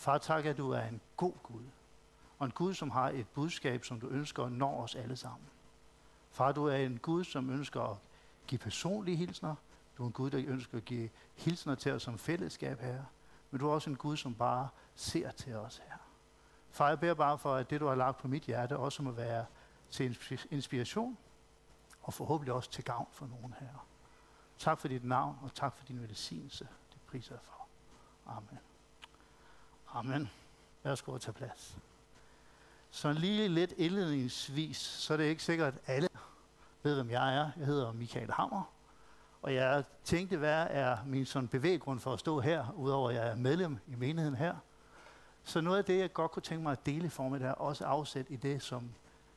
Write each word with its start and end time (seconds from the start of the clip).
Far, 0.00 0.18
tak, 0.18 0.46
at 0.46 0.56
du 0.56 0.70
er 0.70 0.82
en 0.82 1.00
god 1.16 1.32
Gud. 1.42 1.64
Og 2.38 2.46
en 2.46 2.52
Gud, 2.52 2.74
som 2.74 2.90
har 2.90 3.08
et 3.08 3.28
budskab, 3.28 3.84
som 3.84 4.00
du 4.00 4.08
ønsker 4.08 4.44
at 4.44 4.52
nå 4.52 4.68
os 4.68 4.94
alle 4.94 5.16
sammen. 5.16 5.48
Far, 6.30 6.52
du 6.52 6.66
er 6.66 6.76
en 6.76 6.98
Gud, 6.98 7.24
som 7.24 7.50
ønsker 7.50 7.82
at 7.82 7.96
give 8.46 8.58
personlige 8.58 9.16
hilsner. 9.16 9.54
Du 9.98 10.02
er 10.02 10.06
en 10.06 10.12
Gud, 10.12 10.30
der 10.30 10.44
ønsker 10.46 10.76
at 10.76 10.84
give 10.84 11.10
hilsner 11.34 11.74
til 11.74 11.92
os 11.92 12.02
som 12.02 12.18
fællesskab 12.18 12.80
her. 12.80 13.04
Men 13.50 13.60
du 13.60 13.68
er 13.68 13.72
også 13.72 13.90
en 13.90 13.96
Gud, 13.96 14.16
som 14.16 14.34
bare 14.34 14.68
ser 14.94 15.30
til 15.30 15.56
os 15.56 15.76
her. 15.76 15.96
Far, 16.70 16.88
jeg 16.88 17.00
beder 17.00 17.14
bare 17.14 17.38
for, 17.38 17.54
at 17.54 17.70
det, 17.70 17.80
du 17.80 17.86
har 17.86 17.94
lagt 17.94 18.18
på 18.18 18.28
mit 18.28 18.42
hjerte, 18.42 18.76
også 18.76 19.02
må 19.02 19.10
være 19.10 19.44
til 19.90 20.18
inspiration, 20.50 21.18
og 22.02 22.14
forhåbentlig 22.14 22.54
også 22.54 22.70
til 22.70 22.84
gavn 22.84 23.08
for 23.12 23.26
nogen 23.26 23.54
her. 23.60 23.86
Tak 24.58 24.78
for 24.78 24.88
dit 24.88 25.04
navn, 25.04 25.38
og 25.42 25.54
tak 25.54 25.76
for 25.76 25.84
din 25.84 26.02
velsignelse. 26.02 26.68
Det 26.92 27.00
priser 27.06 27.34
jeg 27.34 27.42
for. 27.42 27.66
Amen. 28.26 28.58
Amen. 29.94 30.30
Værsgo 30.82 31.14
at 31.14 31.20
tage 31.20 31.32
plads. 31.32 31.76
Så 32.90 33.12
lige 33.12 33.48
lidt 33.48 33.72
indledningsvis, 33.76 34.76
så 34.76 35.12
er 35.12 35.16
det 35.16 35.24
ikke 35.24 35.42
sikkert, 35.42 35.74
at 35.74 35.80
alle 35.86 36.08
ved, 36.82 36.94
hvem 36.94 37.10
jeg 37.10 37.36
er. 37.36 37.50
Jeg 37.56 37.66
hedder 37.66 37.92
Michael 37.92 38.30
Hammer, 38.32 38.72
og 39.42 39.54
jeg 39.54 39.84
tænkte, 40.04 40.36
hvad 40.36 40.66
er 40.70 40.96
min 41.06 41.26
sådan 41.26 41.48
bevæggrund 41.48 42.00
for 42.00 42.12
at 42.12 42.20
stå 42.20 42.40
her, 42.40 42.74
udover 42.76 43.10
at 43.10 43.14
jeg 43.16 43.28
er 43.28 43.34
medlem 43.34 43.78
i 43.86 43.94
menigheden 43.94 44.36
her. 44.36 44.54
Så 45.44 45.60
noget 45.60 45.78
af 45.78 45.84
det, 45.84 45.98
jeg 45.98 46.12
godt 46.12 46.30
kunne 46.30 46.42
tænke 46.42 46.62
mig 46.62 46.72
at 46.72 46.86
dele 46.86 47.10
for 47.10 47.28
mig, 47.28 47.40
af, 47.40 47.48
er 47.48 47.52
også 47.52 47.84
afsæt 47.84 48.26
i 48.28 48.36
det, 48.36 48.62
som 48.62 48.90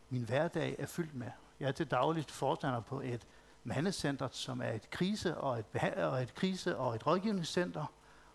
min 0.09 0.23
hverdag 0.23 0.75
er 0.79 0.85
fyldt 0.85 1.13
med. 1.13 1.31
Jeg 1.59 1.67
er 1.67 1.71
til 1.71 1.91
dagligt 1.91 2.31
forstander 2.31 2.79
på 2.79 3.01
et 3.01 3.27
mandecenter, 3.63 4.27
som 4.31 4.61
er 4.61 4.71
et 4.71 4.89
krise- 4.89 5.37
og 5.37 5.59
et, 5.59 5.65
og 5.97 6.21
et 6.21 6.35
krise- 6.35 6.77
og 6.77 6.95
et 6.95 7.07
rådgivningscenter, 7.07 7.85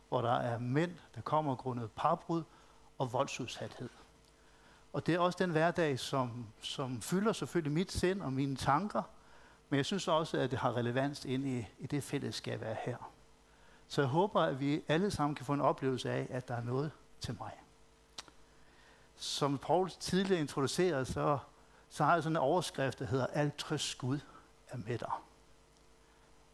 hvor 0.08 0.20
der 0.20 0.32
er 0.32 0.58
mænd, 0.58 0.92
der 1.14 1.20
kommer 1.20 1.54
grundet 1.54 1.90
parbrud 1.96 2.42
og 2.98 3.12
voldsudsathed. 3.12 3.88
Og 4.92 5.06
det 5.06 5.14
er 5.14 5.18
også 5.18 5.36
den 5.40 5.50
hverdag, 5.50 5.98
som, 5.98 6.46
som 6.60 7.02
fylder 7.02 7.32
selvfølgelig 7.32 7.72
mit 7.72 7.92
sind 7.92 8.22
og 8.22 8.32
mine 8.32 8.56
tanker, 8.56 9.02
men 9.68 9.76
jeg 9.76 9.86
synes 9.86 10.08
også, 10.08 10.38
at 10.38 10.50
det 10.50 10.58
har 10.58 10.76
relevans 10.76 11.24
ind 11.24 11.46
i, 11.46 11.66
i 11.78 11.86
det 11.86 12.02
fællesskab, 12.04 12.62
jeg 12.62 12.70
er 12.70 12.76
her. 12.84 12.96
Så 13.88 14.00
jeg 14.00 14.08
håber, 14.08 14.40
at 14.40 14.60
vi 14.60 14.82
alle 14.88 15.10
sammen 15.10 15.34
kan 15.34 15.46
få 15.46 15.52
en 15.52 15.60
oplevelse 15.60 16.10
af, 16.10 16.26
at 16.30 16.48
der 16.48 16.54
er 16.54 16.62
noget 16.62 16.90
til 17.20 17.36
mig. 17.40 17.52
Som 19.16 19.58
Paul 19.58 19.90
tidligere 19.90 20.40
introducerede, 20.40 21.04
så, 21.04 21.38
så 21.88 22.04
har 22.04 22.14
jeg 22.14 22.22
sådan 22.22 22.36
en 22.36 22.42
overskrift, 22.42 22.98
der 22.98 23.04
hedder 23.04 23.26
Alt 23.26 23.56
trøst 23.56 23.98
Gud 23.98 24.20
er 24.68 24.76
med 24.76 24.98
dig. 24.98 25.12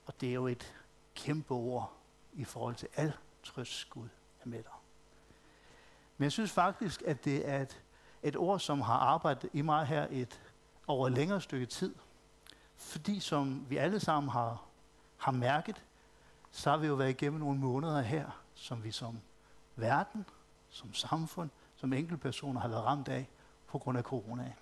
Og 0.07 0.21
det 0.21 0.29
er 0.29 0.35
jo 0.35 0.47
et 0.47 0.75
kæmpe 1.15 1.55
ord 1.55 1.93
i 2.33 2.45
forhold 2.45 2.75
til 2.75 2.89
alt 2.97 3.21
trøst 3.45 3.91
Gud 3.91 4.09
er 4.45 4.49
med 4.49 4.59
dig. 4.63 4.73
Men 6.17 6.25
jeg 6.25 6.33
synes 6.33 6.53
faktisk, 6.53 7.03
at 7.07 7.25
det 7.25 7.49
er 7.49 7.63
et, 7.63 7.83
et 8.23 8.37
ord, 8.37 8.61
som 8.61 8.81
har 8.81 8.95
arbejdet 8.95 9.51
i 9.53 9.63
mig 9.63 9.87
her 9.87 10.07
et, 10.11 10.41
over 10.87 11.07
et 11.07 11.13
længere 11.13 11.41
stykke 11.41 11.67
tid. 11.67 11.95
Fordi 12.77 13.21
som 13.21 13.67
vi 13.69 13.77
alle 13.77 14.01
sammen 14.01 14.31
har, 14.31 14.65
har 15.17 15.33
mærket, 15.33 15.85
så 16.51 16.71
har 16.71 16.77
vi 16.77 16.87
jo 16.87 16.95
været 16.95 17.11
igennem 17.11 17.41
nogle 17.41 17.59
måneder 17.59 18.01
her, 18.03 18.31
som 18.55 18.85
vi 18.85 18.91
som 18.91 19.21
verden, 19.77 20.27
som 20.69 20.95
samfund, 20.95 21.51
som 21.77 21.93
enkeltpersoner 21.93 22.61
har 22.61 22.69
været 22.69 22.85
ramt 22.85 23.09
af 23.09 23.29
på 23.67 23.79
grund 23.79 23.99
af 23.99 24.05
coronaen. 24.05 24.55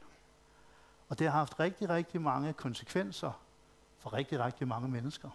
Og 1.08 1.18
det 1.18 1.26
har 1.26 1.38
haft 1.38 1.60
rigtig, 1.60 1.88
rigtig 1.88 2.20
mange 2.20 2.52
konsekvenser 2.52 3.32
for 3.98 4.12
rigtig, 4.12 4.40
rigtig 4.40 4.68
mange 4.68 4.88
mennesker. 4.88 5.30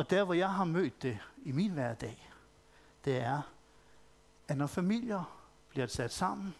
Og 0.00 0.10
der, 0.10 0.24
hvor 0.24 0.34
jeg 0.34 0.52
har 0.52 0.64
mødt 0.64 1.02
det 1.02 1.18
i 1.42 1.52
min 1.52 1.70
hverdag, 1.70 2.30
det 3.04 3.16
er, 3.16 3.42
at 4.48 4.56
når 4.56 4.66
familier 4.66 5.38
bliver 5.68 5.86
sat 5.86 6.12
sammen 6.12 6.54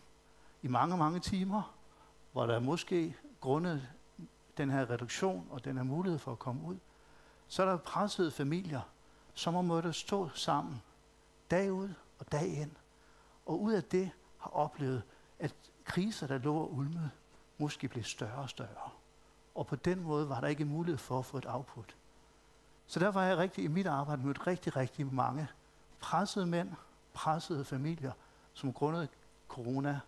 i 0.62 0.68
mange, 0.68 0.96
mange 0.96 1.20
timer, 1.20 1.74
hvor 2.32 2.46
der 2.46 2.60
måske 2.60 3.16
grundet 3.40 3.88
den 4.56 4.70
her 4.70 4.90
reduktion 4.90 5.46
og 5.50 5.64
den 5.64 5.76
her 5.76 5.84
mulighed 5.84 6.18
for 6.18 6.32
at 6.32 6.38
komme 6.38 6.62
ud, 6.64 6.76
så 7.48 7.62
er 7.62 7.66
der 7.66 7.76
pressede 7.76 8.30
familier, 8.30 8.80
som 9.34 9.54
har 9.54 9.62
måttet 9.62 9.94
stå 9.94 10.28
sammen 10.34 10.82
dag 11.50 11.72
ud 11.72 11.88
og 12.18 12.32
dag 12.32 12.48
ind. 12.48 12.72
Og 13.46 13.62
ud 13.62 13.72
af 13.72 13.84
det 13.84 14.10
har 14.38 14.50
oplevet, 14.50 15.02
at 15.38 15.54
kriser, 15.84 16.26
der 16.26 16.38
lå 16.38 16.56
og 16.56 16.74
ulmede, 16.74 17.10
måske 17.58 17.88
blev 17.88 18.04
større 18.04 18.42
og 18.42 18.50
større. 18.50 18.90
Og 19.54 19.66
på 19.66 19.76
den 19.76 20.02
måde 20.02 20.28
var 20.28 20.40
der 20.40 20.48
ikke 20.48 20.64
mulighed 20.64 20.98
for 20.98 21.18
at 21.18 21.24
få 21.24 21.38
et 21.38 21.46
output. 21.46 21.96
Så 22.90 23.00
derfor 23.00 23.20
har 23.20 23.26
jeg 23.26 23.38
rigtig, 23.38 23.64
i 23.64 23.68
mit 23.68 23.86
arbejde 23.86 24.22
mødt 24.22 24.46
rigtig, 24.46 24.76
rigtig 24.76 25.14
mange 25.14 25.48
pressede 26.00 26.46
mænd, 26.46 26.72
pressede 27.12 27.64
familier, 27.64 28.12
som 28.54 28.72
grundet 28.72 29.08
corona 29.48 30.00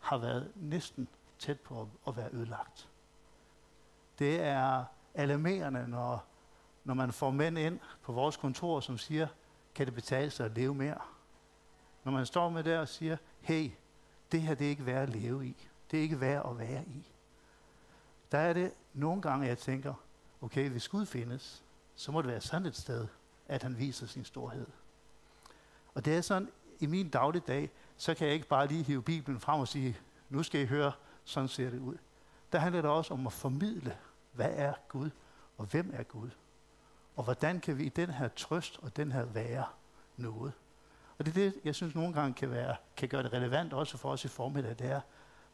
har 0.00 0.18
været 0.18 0.52
næsten 0.54 1.08
tæt 1.38 1.60
på 1.60 1.88
at 2.06 2.16
være 2.16 2.28
ødelagt. 2.32 2.88
Det 4.18 4.40
er 4.40 4.84
alarmerende, 5.14 5.88
når, 5.88 6.24
når 6.84 6.94
man 6.94 7.12
får 7.12 7.30
mænd 7.30 7.58
ind 7.58 7.80
på 8.02 8.12
vores 8.12 8.36
kontor, 8.36 8.80
som 8.80 8.98
siger, 8.98 9.28
kan 9.74 9.86
det 9.86 9.94
betale 9.94 10.30
sig 10.30 10.46
at 10.46 10.52
leve 10.52 10.74
mere? 10.74 10.98
Når 12.04 12.12
man 12.12 12.26
står 12.26 12.48
med 12.48 12.64
der 12.64 12.80
og 12.80 12.88
siger, 12.88 13.16
hey, 13.40 13.70
det 14.32 14.42
her 14.42 14.54
det 14.54 14.64
er 14.64 14.70
ikke 14.70 14.86
værd 14.86 15.02
at 15.02 15.08
leve 15.08 15.46
i. 15.46 15.56
Det 15.90 15.98
er 15.98 16.02
ikke 16.02 16.20
værd 16.20 16.46
at 16.50 16.58
være 16.58 16.84
i. 16.86 17.10
Der 18.32 18.38
er 18.38 18.52
det 18.52 18.72
nogle 18.94 19.22
gange, 19.22 19.46
jeg 19.46 19.58
tænker, 19.58 19.94
okay, 20.40 20.70
hvis 20.70 20.88
Gud 20.88 21.06
findes, 21.06 21.62
så 21.98 22.12
må 22.12 22.22
det 22.22 22.30
være 22.30 22.40
sådan 22.40 22.66
et 22.66 22.76
sted, 22.76 23.06
at 23.48 23.62
han 23.62 23.78
viser 23.78 24.06
sin 24.06 24.24
storhed. 24.24 24.66
Og 25.94 26.04
det 26.04 26.16
er 26.16 26.20
sådan, 26.20 26.48
i 26.80 26.86
min 26.86 27.08
dagligdag, 27.08 27.70
så 27.96 28.14
kan 28.14 28.26
jeg 28.26 28.34
ikke 28.34 28.48
bare 28.48 28.66
lige 28.66 28.82
hive 28.82 29.02
Bibelen 29.02 29.40
frem 29.40 29.60
og 29.60 29.68
sige, 29.68 29.96
nu 30.28 30.42
skal 30.42 30.60
I 30.60 30.66
høre, 30.66 30.92
sådan 31.24 31.48
ser 31.48 31.70
det 31.70 31.78
ud. 31.78 31.96
Der 32.52 32.58
handler 32.58 32.82
det 32.82 32.90
også 32.90 33.14
om 33.14 33.26
at 33.26 33.32
formidle, 33.32 33.96
hvad 34.32 34.50
er 34.52 34.72
Gud, 34.88 35.10
og 35.56 35.66
hvem 35.66 35.90
er 35.94 36.02
Gud? 36.02 36.30
Og 37.16 37.24
hvordan 37.24 37.60
kan 37.60 37.78
vi 37.78 37.84
i 37.84 37.88
den 37.88 38.10
her 38.10 38.28
trøst 38.28 38.78
og 38.82 38.96
den 38.96 39.12
her 39.12 39.24
være 39.24 39.64
noget? 40.16 40.52
Og 41.18 41.26
det 41.26 41.30
er 41.30 41.34
det, 41.34 41.54
jeg 41.64 41.74
synes 41.74 41.94
nogle 41.94 42.14
gange 42.14 42.34
kan, 42.34 42.50
være, 42.50 42.76
kan 42.96 43.08
gøre 43.08 43.22
det 43.22 43.32
relevant 43.32 43.72
også 43.72 43.96
for 43.96 44.10
os 44.10 44.24
i 44.24 44.28
formiddag, 44.28 44.78
det 44.78 44.90
er, 44.90 45.00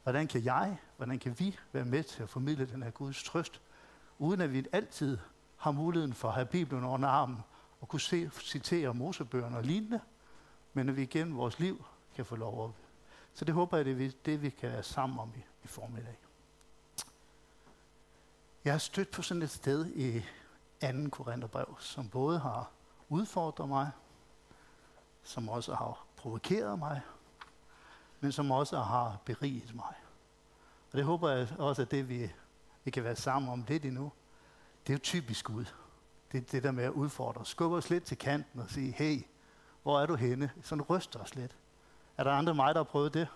hvordan 0.02 0.26
kan 0.26 0.44
jeg, 0.44 0.78
hvordan 0.96 1.18
kan 1.18 1.38
vi 1.38 1.58
være 1.72 1.84
med 1.84 2.02
til 2.02 2.22
at 2.22 2.28
formidle 2.28 2.66
den 2.66 2.82
her 2.82 2.90
Guds 2.90 3.24
trøst, 3.24 3.60
uden 4.18 4.40
at 4.40 4.52
vi 4.52 4.66
altid 4.72 5.18
har 5.64 5.70
muligheden 5.70 6.14
for 6.14 6.28
at 6.28 6.34
have 6.34 6.46
Bibelen 6.46 6.84
under 6.84 7.08
armen 7.08 7.42
og 7.80 7.88
kunne 7.88 8.00
se, 8.00 8.30
citere 8.40 8.94
Mosebøgerne 8.94 9.56
og 9.56 9.64
lignende, 9.64 10.00
men 10.72 10.88
at 10.88 10.96
vi 10.96 11.02
igennem 11.02 11.36
vores 11.36 11.58
liv 11.58 11.84
kan 12.14 12.24
få 12.24 12.36
lov 12.36 12.64
at... 12.64 12.70
Så 13.34 13.44
det 13.44 13.54
håber 13.54 13.76
jeg, 13.76 13.86
det 13.86 14.06
er 14.06 14.10
det, 14.24 14.42
vi 14.42 14.50
kan 14.50 14.70
være 14.70 14.82
sammen 14.82 15.18
om 15.18 15.32
i, 15.36 15.38
i 15.64 15.66
formiddag. 15.66 16.18
Jeg 18.64 18.72
har 18.72 18.78
stødt 18.78 19.10
på 19.10 19.22
sådan 19.22 19.42
et 19.42 19.50
sted 19.50 19.86
i 19.86 20.20
2. 20.80 21.10
Korintherbrev, 21.10 21.76
som 21.78 22.08
både 22.08 22.38
har 22.38 22.70
udfordret 23.08 23.68
mig, 23.68 23.90
som 25.22 25.48
også 25.48 25.74
har 25.74 26.06
provokeret 26.16 26.78
mig, 26.78 27.00
men 28.20 28.32
som 28.32 28.50
også 28.50 28.78
har 28.78 29.18
beriget 29.24 29.74
mig. 29.74 29.94
Og 30.92 30.98
det 30.98 31.04
håber 31.04 31.30
jeg 31.30 31.48
også, 31.58 31.82
at 31.82 31.90
det 31.90 32.08
vi, 32.08 32.32
vi 32.84 32.90
kan 32.90 33.04
være 33.04 33.16
sammen 33.16 33.50
om 33.50 33.64
lidt 33.68 33.84
endnu, 33.84 34.12
det 34.86 34.92
er 34.92 34.94
jo 34.94 35.00
typisk 35.02 35.44
Gud. 35.44 35.64
Det 36.32 36.38
er 36.38 36.44
det 36.50 36.62
der 36.62 36.70
med 36.70 36.84
at 36.84 36.90
udfordre. 36.90 37.46
Skubbe 37.46 37.76
os 37.76 37.90
lidt 37.90 38.04
til 38.04 38.18
kanten 38.18 38.60
og 38.60 38.70
sige, 38.70 38.92
hey, 38.92 39.26
hvor 39.82 40.00
er 40.00 40.06
du 40.06 40.14
henne? 40.14 40.50
Sådan 40.62 40.82
ryster 40.82 41.20
os 41.20 41.34
lidt. 41.34 41.56
Er 42.16 42.24
der 42.24 42.30
andre 42.30 42.54
mig, 42.54 42.74
der 42.74 42.78
har 42.78 42.84
prøvet 42.84 43.14
det? 43.14 43.28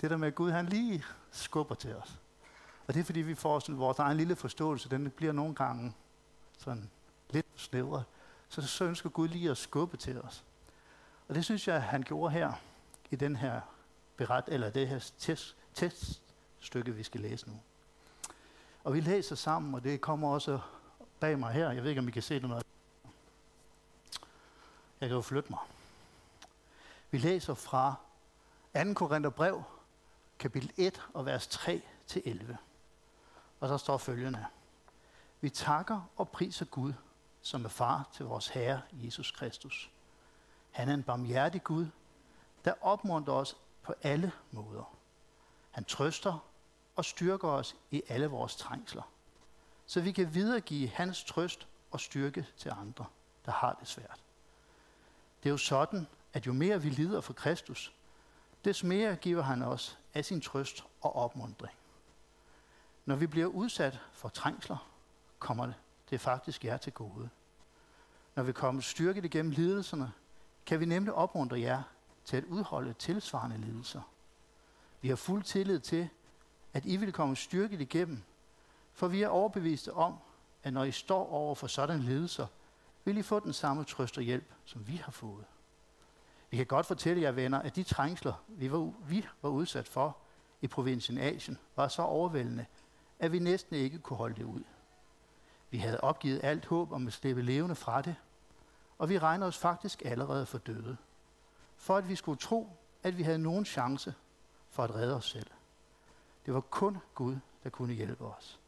Det 0.00 0.10
der 0.10 0.16
med, 0.16 0.28
at 0.28 0.34
Gud 0.34 0.50
han 0.50 0.66
lige 0.66 1.04
skubber 1.30 1.74
til 1.74 1.96
os. 1.96 2.20
Og 2.86 2.94
det 2.94 3.00
er 3.00 3.04
fordi, 3.04 3.20
vi 3.20 3.34
får 3.34 3.58
sådan, 3.58 3.78
vores 3.78 3.98
egen 3.98 4.16
lille 4.16 4.36
forståelse, 4.36 4.88
den 4.88 5.10
bliver 5.10 5.32
nogle 5.32 5.54
gange 5.54 5.94
sådan 6.58 6.90
lidt 7.30 7.46
snævret. 7.56 8.04
Så, 8.48 8.62
så 8.62 8.84
ønsker 8.84 9.10
Gud 9.10 9.28
lige 9.28 9.50
at 9.50 9.56
skubbe 9.56 9.96
til 9.96 10.20
os. 10.20 10.44
Og 11.28 11.34
det 11.34 11.44
synes 11.44 11.68
jeg, 11.68 11.82
han 11.82 12.02
gjorde 12.02 12.32
her 12.32 12.52
i 13.10 13.16
den 13.16 13.36
her 13.36 13.60
beret, 14.16 14.44
eller 14.48 14.70
det 14.70 14.88
her 14.88 15.10
test, 15.18 15.56
teststykke, 15.74 16.94
vi 16.94 17.02
skal 17.02 17.20
læse 17.20 17.48
nu. 17.48 17.60
Og 18.86 18.94
vi 18.94 19.00
læser 19.00 19.36
sammen, 19.36 19.74
og 19.74 19.84
det 19.84 20.00
kommer 20.00 20.28
også 20.28 20.60
bag 21.20 21.38
mig 21.38 21.52
her. 21.52 21.70
Jeg 21.70 21.82
ved 21.82 21.90
ikke, 21.90 22.00
om 22.00 22.08
I 22.08 22.10
kan 22.10 22.22
se 22.22 22.34
det 22.34 22.48
noget. 22.48 22.66
Jeg 25.00 25.08
kan 25.08 25.16
jo 25.16 25.22
flytte 25.22 25.50
mig. 25.50 25.58
Vi 27.10 27.18
læser 27.18 27.54
fra 27.54 27.94
2. 28.84 28.92
Korinther 28.94 29.30
brev, 29.30 29.62
kapitel 30.38 30.72
1 30.76 31.02
og 31.14 31.26
vers 31.26 31.46
3 31.46 31.82
til 32.06 32.22
11. 32.24 32.58
Og 33.60 33.68
så 33.68 33.78
står 33.78 33.98
følgende. 33.98 34.46
Vi 35.40 35.50
takker 35.50 36.10
og 36.16 36.28
priser 36.28 36.64
Gud, 36.64 36.92
som 37.42 37.64
er 37.64 37.68
far 37.68 38.08
til 38.12 38.26
vores 38.26 38.48
Herre 38.48 38.82
Jesus 38.92 39.30
Kristus. 39.30 39.90
Han 40.70 40.88
er 40.88 40.94
en 40.94 41.02
barmhjertig 41.02 41.64
Gud, 41.64 41.86
der 42.64 42.72
opmuntrer 42.80 43.34
os 43.34 43.56
på 43.82 43.94
alle 44.02 44.32
måder. 44.50 44.96
Han 45.70 45.84
trøster 45.84 46.38
og 46.96 47.04
styrker 47.04 47.48
os 47.48 47.76
i 47.90 48.02
alle 48.08 48.26
vores 48.26 48.56
trængsler, 48.56 49.02
så 49.86 50.00
vi 50.00 50.12
kan 50.12 50.34
videregive 50.34 50.88
hans 50.88 51.24
trøst 51.24 51.68
og 51.90 52.00
styrke 52.00 52.46
til 52.56 52.72
andre, 52.80 53.04
der 53.44 53.52
har 53.52 53.76
det 53.80 53.88
svært. 53.88 54.20
Det 55.42 55.48
er 55.48 55.50
jo 55.50 55.56
sådan, 55.56 56.06
at 56.32 56.46
jo 56.46 56.52
mere 56.52 56.82
vi 56.82 56.90
lider 56.90 57.20
for 57.20 57.32
Kristus, 57.32 57.92
des 58.64 58.84
mere 58.84 59.16
giver 59.16 59.42
han 59.42 59.62
os 59.62 59.98
af 60.14 60.24
sin 60.24 60.40
trøst 60.40 60.84
og 61.00 61.16
opmundring. 61.16 61.74
Når 63.04 63.16
vi 63.16 63.26
bliver 63.26 63.46
udsat 63.46 64.00
for 64.12 64.28
trængsler, 64.28 64.90
kommer 65.38 65.72
det 66.10 66.20
faktisk 66.20 66.64
jer 66.64 66.76
til 66.76 66.92
gode. 66.92 67.28
Når 68.34 68.42
vi 68.42 68.52
kommer 68.52 68.82
styrket 68.82 69.24
igennem 69.24 69.52
lidelserne, 69.52 70.12
kan 70.66 70.80
vi 70.80 70.84
nemlig 70.84 71.14
opmuntre 71.14 71.60
jer 71.60 71.82
til 72.24 72.36
at 72.36 72.44
udholde 72.44 72.92
tilsvarende 72.92 73.58
lidelser. 73.58 74.00
Vi 75.00 75.08
har 75.08 75.16
fuld 75.16 75.42
tillid 75.42 75.80
til, 75.80 76.08
at 76.76 76.84
I 76.86 76.96
vil 76.96 77.12
komme 77.12 77.36
styrket 77.36 77.80
igennem, 77.80 78.22
for 78.92 79.08
vi 79.08 79.22
er 79.22 79.28
overbeviste 79.28 79.92
om, 79.92 80.14
at 80.62 80.72
når 80.72 80.84
I 80.84 80.92
står 80.92 81.30
over 81.30 81.54
for 81.54 81.66
sådan 81.66 82.00
lidelser, 82.00 82.46
vil 83.04 83.18
I 83.18 83.22
få 83.22 83.40
den 83.40 83.52
samme 83.52 83.84
trøst 83.84 84.18
og 84.18 84.22
hjælp, 84.22 84.52
som 84.64 84.88
vi 84.88 84.96
har 84.96 85.12
fået. 85.12 85.44
Vi 86.50 86.56
kan 86.56 86.66
godt 86.66 86.86
fortælle 86.86 87.22
jer, 87.22 87.30
venner, 87.30 87.58
at 87.58 87.76
de 87.76 87.82
trængsler, 87.82 88.42
vi 88.48 88.72
var, 88.72 88.92
vi 89.08 89.26
var 89.42 89.50
udsat 89.50 89.88
for 89.88 90.16
i 90.60 90.66
provinsen 90.66 91.18
Asien, 91.18 91.58
var 91.76 91.88
så 91.88 92.02
overvældende, 92.02 92.66
at 93.18 93.32
vi 93.32 93.38
næsten 93.38 93.76
ikke 93.76 93.98
kunne 93.98 94.16
holde 94.16 94.34
det 94.34 94.44
ud. 94.44 94.62
Vi 95.70 95.78
havde 95.78 96.00
opgivet 96.00 96.40
alt 96.44 96.66
håb 96.66 96.92
om 96.92 97.06
at 97.06 97.12
slippe 97.12 97.42
levende 97.42 97.74
fra 97.74 98.02
det, 98.02 98.16
og 98.98 99.08
vi 99.08 99.18
regner 99.18 99.46
os 99.46 99.58
faktisk 99.58 100.02
allerede 100.04 100.46
for 100.46 100.58
døde. 100.58 100.96
For 101.76 101.96
at 101.96 102.08
vi 102.08 102.16
skulle 102.16 102.38
tro, 102.38 102.68
at 103.02 103.18
vi 103.18 103.22
havde 103.22 103.38
nogen 103.38 103.64
chance 103.64 104.14
for 104.68 104.84
at 104.84 104.94
redde 104.94 105.16
os 105.16 105.30
selv. 105.30 105.50
Det 106.46 106.54
var 106.54 106.60
kun 106.60 106.98
Gud, 107.14 107.36
der 107.64 107.70
kunne 107.70 107.94
hjælpe 107.94 108.24
os. 108.24 108.60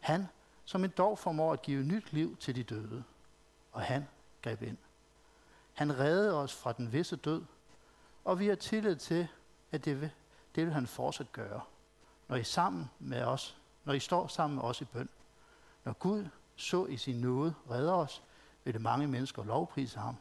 Han, 0.00 0.28
som 0.64 0.84
en 0.84 0.90
dog 0.90 1.18
formår 1.18 1.52
at 1.52 1.62
give 1.62 1.82
nyt 1.84 2.12
liv 2.12 2.36
til 2.36 2.56
de 2.56 2.62
døde. 2.62 3.04
Og 3.72 3.82
han 3.82 4.08
greb 4.42 4.62
ind. 4.62 4.78
Han 5.72 5.98
reddede 5.98 6.34
os 6.34 6.54
fra 6.54 6.72
den 6.72 6.92
visse 6.92 7.16
død, 7.16 7.42
og 8.24 8.38
vi 8.38 8.46
har 8.46 8.54
tillid 8.54 8.96
til, 8.96 9.28
at 9.72 9.84
det 9.84 10.00
vil, 10.00 10.10
det 10.54 10.64
vil 10.64 10.74
han 10.74 10.86
fortsat 10.86 11.32
gøre, 11.32 11.60
når 12.28 12.36
I, 12.36 12.44
sammen 12.44 12.90
med 12.98 13.22
os, 13.22 13.56
når 13.84 13.92
I 13.92 14.00
står 14.00 14.26
sammen 14.26 14.56
med 14.56 14.64
os 14.64 14.80
i 14.80 14.84
bøn. 14.84 15.08
Når 15.84 15.92
Gud 15.92 16.28
så 16.56 16.86
i 16.86 16.96
sin 16.96 17.20
nåde 17.20 17.54
redder 17.70 17.92
os, 17.92 18.22
vil 18.64 18.74
det 18.74 18.82
mange 18.82 19.06
mennesker 19.06 19.44
lovprise 19.44 19.98
ham, 19.98 20.16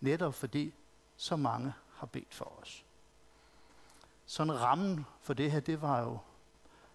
netop 0.00 0.34
fordi 0.34 0.74
så 1.16 1.36
mange 1.36 1.72
har 1.94 2.06
bedt 2.06 2.34
for 2.34 2.60
os. 2.60 2.84
Sådan 4.26 4.60
rammen 4.60 5.06
for 5.20 5.34
det 5.34 5.52
her, 5.52 5.60
det 5.60 5.82
var 5.82 6.00
jo 6.00 6.18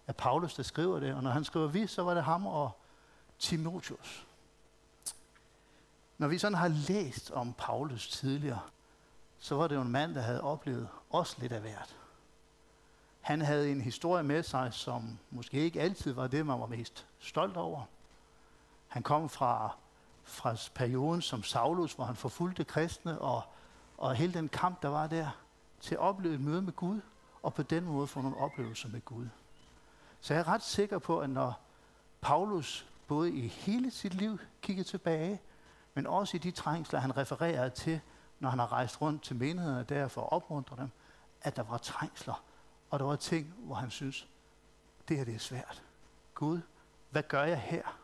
er 0.06 0.12
Paulus, 0.12 0.54
der 0.54 0.62
skriver 0.62 1.00
det, 1.00 1.14
og 1.14 1.22
når 1.22 1.30
han 1.30 1.44
skriver 1.44 1.66
vi, 1.66 1.86
så 1.86 2.02
var 2.02 2.14
det 2.14 2.24
ham 2.24 2.46
og 2.46 2.80
Timotheus. 3.38 4.26
Når 6.18 6.28
vi 6.28 6.38
sådan 6.38 6.58
har 6.58 6.68
læst 6.68 7.30
om 7.30 7.52
Paulus 7.52 8.08
tidligere, 8.08 8.60
så 9.38 9.54
var 9.54 9.68
det 9.68 9.74
jo 9.74 9.80
en 9.80 9.92
mand, 9.92 10.14
der 10.14 10.20
havde 10.20 10.40
oplevet 10.40 10.88
også 11.10 11.36
lidt 11.40 11.52
af 11.52 11.60
hvert. 11.60 11.96
Han 13.20 13.40
havde 13.40 13.70
en 13.70 13.80
historie 13.80 14.22
med 14.22 14.42
sig, 14.42 14.72
som 14.72 15.18
måske 15.30 15.60
ikke 15.60 15.80
altid 15.80 16.12
var 16.12 16.26
det, 16.26 16.46
man 16.46 16.60
var 16.60 16.66
mest 16.66 17.06
stolt 17.18 17.56
over. 17.56 17.82
Han 18.88 19.02
kom 19.02 19.28
fra, 19.28 19.76
fra 20.24 20.56
perioden 20.74 21.22
som 21.22 21.42
Saulus, 21.42 21.92
hvor 21.92 22.04
han 22.04 22.16
forfulgte 22.16 22.64
kristne, 22.64 23.18
og, 23.18 23.42
og 23.98 24.14
hele 24.14 24.32
den 24.32 24.48
kamp, 24.48 24.82
der 24.82 24.88
var 24.88 25.06
der, 25.06 25.28
til 25.80 25.94
at 25.94 26.00
opleve 26.00 26.34
et 26.34 26.40
møde 26.40 26.62
med 26.62 26.72
Gud, 26.72 27.00
og 27.42 27.54
på 27.54 27.62
den 27.62 27.84
måde 27.84 28.06
få 28.06 28.20
nogle 28.20 28.36
oplevelser 28.36 28.88
med 28.88 29.00
Gud. 29.00 29.28
Så 30.24 30.34
jeg 30.34 30.40
er 30.40 30.48
ret 30.48 30.62
sikker 30.62 30.98
på, 30.98 31.20
at 31.20 31.30
når 31.30 31.60
Paulus 32.20 32.86
både 33.06 33.32
i 33.32 33.46
hele 33.46 33.90
sit 33.90 34.14
liv 34.14 34.38
kiggede 34.62 34.88
tilbage, 34.88 35.40
men 35.94 36.06
også 36.06 36.36
i 36.36 36.40
de 36.40 36.50
trængsler, 36.50 37.00
han 37.00 37.16
refererede 37.16 37.70
til, 37.70 38.00
når 38.40 38.50
han 38.50 38.58
har 38.58 38.72
rejst 38.72 39.00
rundt 39.00 39.22
til 39.22 39.36
menighederne 39.36 39.84
der 39.88 40.08
for 40.08 40.22
at 40.22 40.32
opmuntre 40.32 40.76
dem, 40.76 40.90
at 41.42 41.56
der 41.56 41.62
var 41.62 41.78
trængsler, 41.78 42.44
og 42.90 42.98
der 42.98 43.04
var 43.04 43.16
ting, 43.16 43.54
hvor 43.58 43.74
han 43.74 43.90
synes, 43.90 44.28
det 45.08 45.16
her 45.16 45.24
det 45.24 45.34
er 45.34 45.38
svært. 45.38 45.82
Gud, 46.34 46.60
hvad 47.10 47.22
gør 47.22 47.42
jeg 47.42 47.60
her? 47.60 47.98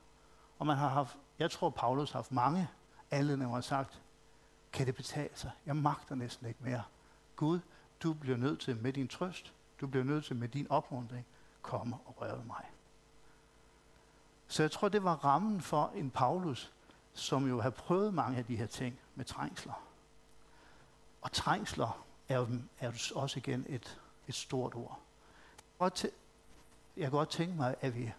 Og 0.59 0.67
man 0.67 0.77
har 0.77 0.89
haft, 0.89 1.19
jeg 1.39 1.51
tror, 1.51 1.71
Paulus 1.71 2.11
har 2.11 2.19
haft 2.19 2.33
mange 2.33 2.69
anledninger, 3.11 3.49
hvor 3.49 3.57
han 3.57 3.63
sagt, 3.63 4.03
kan 4.73 4.87
det 4.87 4.95
betale 4.95 5.31
sig? 5.35 5.51
Jeg 5.67 5.77
magter 5.77 6.15
næsten 6.15 6.47
ikke 6.47 6.61
mere. 6.63 6.83
Gud, 7.37 7.61
du 8.03 8.13
bliver 8.13 8.37
nødt 8.37 8.61
til 8.61 8.77
med 8.77 8.93
din 8.93 9.09
trøst, 9.09 9.53
du 9.81 9.87
bliver 9.87 10.05
nødt 10.05 10.25
til 10.25 10.37
med 10.37 10.49
din 10.49 10.67
opmuntring, 10.71 11.27
komme 11.63 11.99
og 12.07 12.21
røre 12.21 12.45
mig. 12.47 12.65
Så 14.49 14.63
jeg 14.63 14.71
tror, 14.71 14.89
det 14.89 15.05
var 15.05 15.15
rammen 15.15 15.61
for 15.61 15.93
en 15.95 16.11
Paulus, 16.11 16.73
som 17.15 17.49
jo 17.49 17.61
har 17.61 17.71
prøvet 17.71 18.15
mange 18.15 18.39
af 18.39 18.45
de 18.45 18.57
her 18.57 18.67
ting 18.67 18.99
med 19.15 19.25
trængsler. 19.25 19.87
Og 21.23 21.33
trængsler 21.33 22.05
er 22.29 22.39
jo, 22.39 22.49
er 22.79 22.87
jo 22.87 23.21
også 23.21 23.39
igen 23.39 23.67
et, 23.69 24.01
et 24.29 24.35
stort 24.35 24.75
ord. 24.75 25.01
Jeg 26.97 27.03
kan 27.03 27.11
godt 27.11 27.31
tænke 27.31 27.57
mig, 27.57 27.77
at 27.81 27.95
vi 27.95 28.13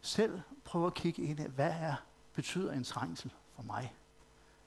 selv 0.00 0.40
prøver 0.64 0.86
at 0.86 0.94
kigge 0.94 1.22
ind 1.22 1.40
i, 1.40 1.46
hvad 1.46 1.70
er, 1.70 1.94
betyder 2.34 2.72
en 2.72 2.84
trængsel 2.84 3.30
for 3.54 3.62
mig? 3.62 3.94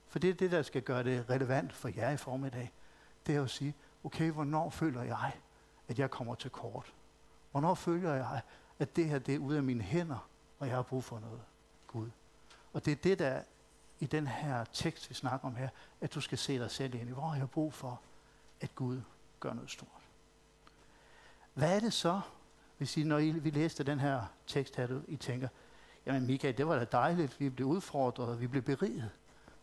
For 0.07 0.19
det 0.19 0.29
er 0.29 0.33
det, 0.33 0.51
der 0.51 0.61
skal 0.61 0.81
gøre 0.81 1.03
det 1.03 1.29
relevant 1.29 1.73
for 1.73 1.89
jer 1.95 2.11
i 2.11 2.17
formiddag. 2.17 2.71
Det 3.27 3.35
er 3.35 3.43
at 3.43 3.49
sige, 3.49 3.75
okay, 4.03 4.31
hvornår 4.31 4.69
føler 4.69 5.03
jeg, 5.03 5.31
at 5.87 5.99
jeg 5.99 6.11
kommer 6.11 6.35
til 6.35 6.51
kort? 6.51 6.93
Hvornår 7.55 7.75
føler 7.75 8.13
jeg, 8.13 8.41
at 8.79 8.95
det 8.95 9.09
her 9.09 9.19
det 9.19 9.35
er 9.35 9.39
ude 9.39 9.57
af 9.57 9.63
mine 9.63 9.83
hænder, 9.83 10.29
og 10.59 10.67
jeg 10.67 10.75
har 10.75 10.81
brug 10.81 11.03
for 11.03 11.19
noget 11.19 11.41
Gud? 11.87 12.09
Og 12.73 12.85
det 12.85 12.91
er 12.91 12.95
det, 12.95 13.19
der 13.19 13.41
i 13.99 14.05
den 14.05 14.27
her 14.27 14.63
tekst, 14.63 15.09
vi 15.09 15.15
snakker 15.15 15.47
om 15.47 15.55
her, 15.55 15.69
at 16.01 16.13
du 16.15 16.21
skal 16.21 16.37
se 16.37 16.59
dig 16.59 16.71
selv 16.71 16.95
ind 16.95 17.09
i. 17.09 17.11
Hvor 17.11 17.27
har 17.27 17.37
jeg 17.37 17.49
brug 17.49 17.73
for, 17.73 18.01
at 18.61 18.75
Gud 18.75 19.01
gør 19.39 19.53
noget 19.53 19.71
stort? 19.71 20.01
Hvad 21.53 21.75
er 21.75 21.79
det 21.79 21.93
så, 21.93 22.21
hvis 22.77 22.97
I, 22.97 23.03
når 23.03 23.17
I, 23.17 23.31
vi 23.31 23.49
læste 23.49 23.83
den 23.83 23.99
her 23.99 24.25
tekst 24.47 24.75
her, 24.75 25.01
I 25.07 25.15
tænker, 25.15 25.47
jamen 26.05 26.25
Michael, 26.25 26.57
det 26.57 26.67
var 26.67 26.79
da 26.79 26.85
dejligt, 26.85 27.39
vi 27.39 27.49
blev 27.49 27.67
udfordret, 27.67 28.41
vi 28.41 28.47
blev 28.47 28.63
beriget. 28.63 29.11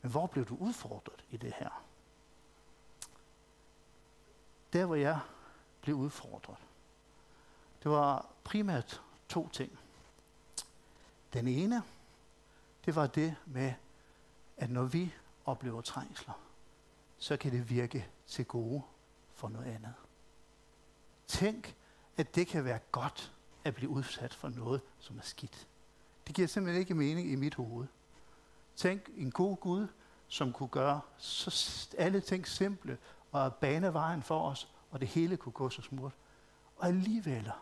Men 0.02 0.10
hvor 0.10 0.26
blev 0.26 0.44
du 0.44 0.56
udfordret 0.56 1.24
i 1.30 1.36
det 1.36 1.52
her? 1.56 1.84
Der, 4.72 4.86
hvor 4.86 4.94
jeg 4.94 5.20
blev 5.80 5.96
udfordret, 5.96 6.58
det 7.82 7.90
var 7.90 8.26
primært 8.44 9.02
to 9.28 9.48
ting. 9.48 9.78
Den 11.32 11.48
ene, 11.48 11.82
det 12.84 12.96
var 12.96 13.06
det 13.06 13.36
med, 13.46 13.72
at 14.56 14.70
når 14.70 14.82
vi 14.82 15.14
oplever 15.44 15.80
trængsler, 15.80 16.34
så 17.18 17.36
kan 17.36 17.52
det 17.52 17.70
virke 17.70 18.08
til 18.26 18.44
gode 18.44 18.82
for 19.34 19.48
noget 19.48 19.66
andet. 19.66 19.94
Tænk, 21.26 21.76
at 22.16 22.34
det 22.34 22.46
kan 22.46 22.64
være 22.64 22.78
godt 22.92 23.32
at 23.64 23.74
blive 23.74 23.90
udsat 23.90 24.34
for 24.34 24.48
noget, 24.48 24.80
som 24.98 25.18
er 25.18 25.22
skidt. 25.22 25.66
Det 26.26 26.34
giver 26.34 26.48
simpelthen 26.48 26.80
ikke 26.80 26.94
mening 26.94 27.30
i 27.30 27.34
mit 27.34 27.54
hoved. 27.54 27.86
Tænk 28.76 29.10
en 29.16 29.30
god 29.30 29.56
Gud, 29.56 29.88
som 30.28 30.52
kunne 30.52 30.68
gøre 30.68 31.00
så 31.18 31.88
alle 31.98 32.20
ting 32.20 32.48
simple 32.48 32.98
og 33.32 33.54
bane 33.54 33.92
vejen 33.92 34.22
for 34.22 34.50
os, 34.50 34.68
og 34.90 35.00
det 35.00 35.08
hele 35.08 35.36
kunne 35.36 35.52
gå 35.52 35.70
så 35.70 35.82
smurt. 35.82 36.12
Og 36.76 36.86
alligevel, 36.86 37.52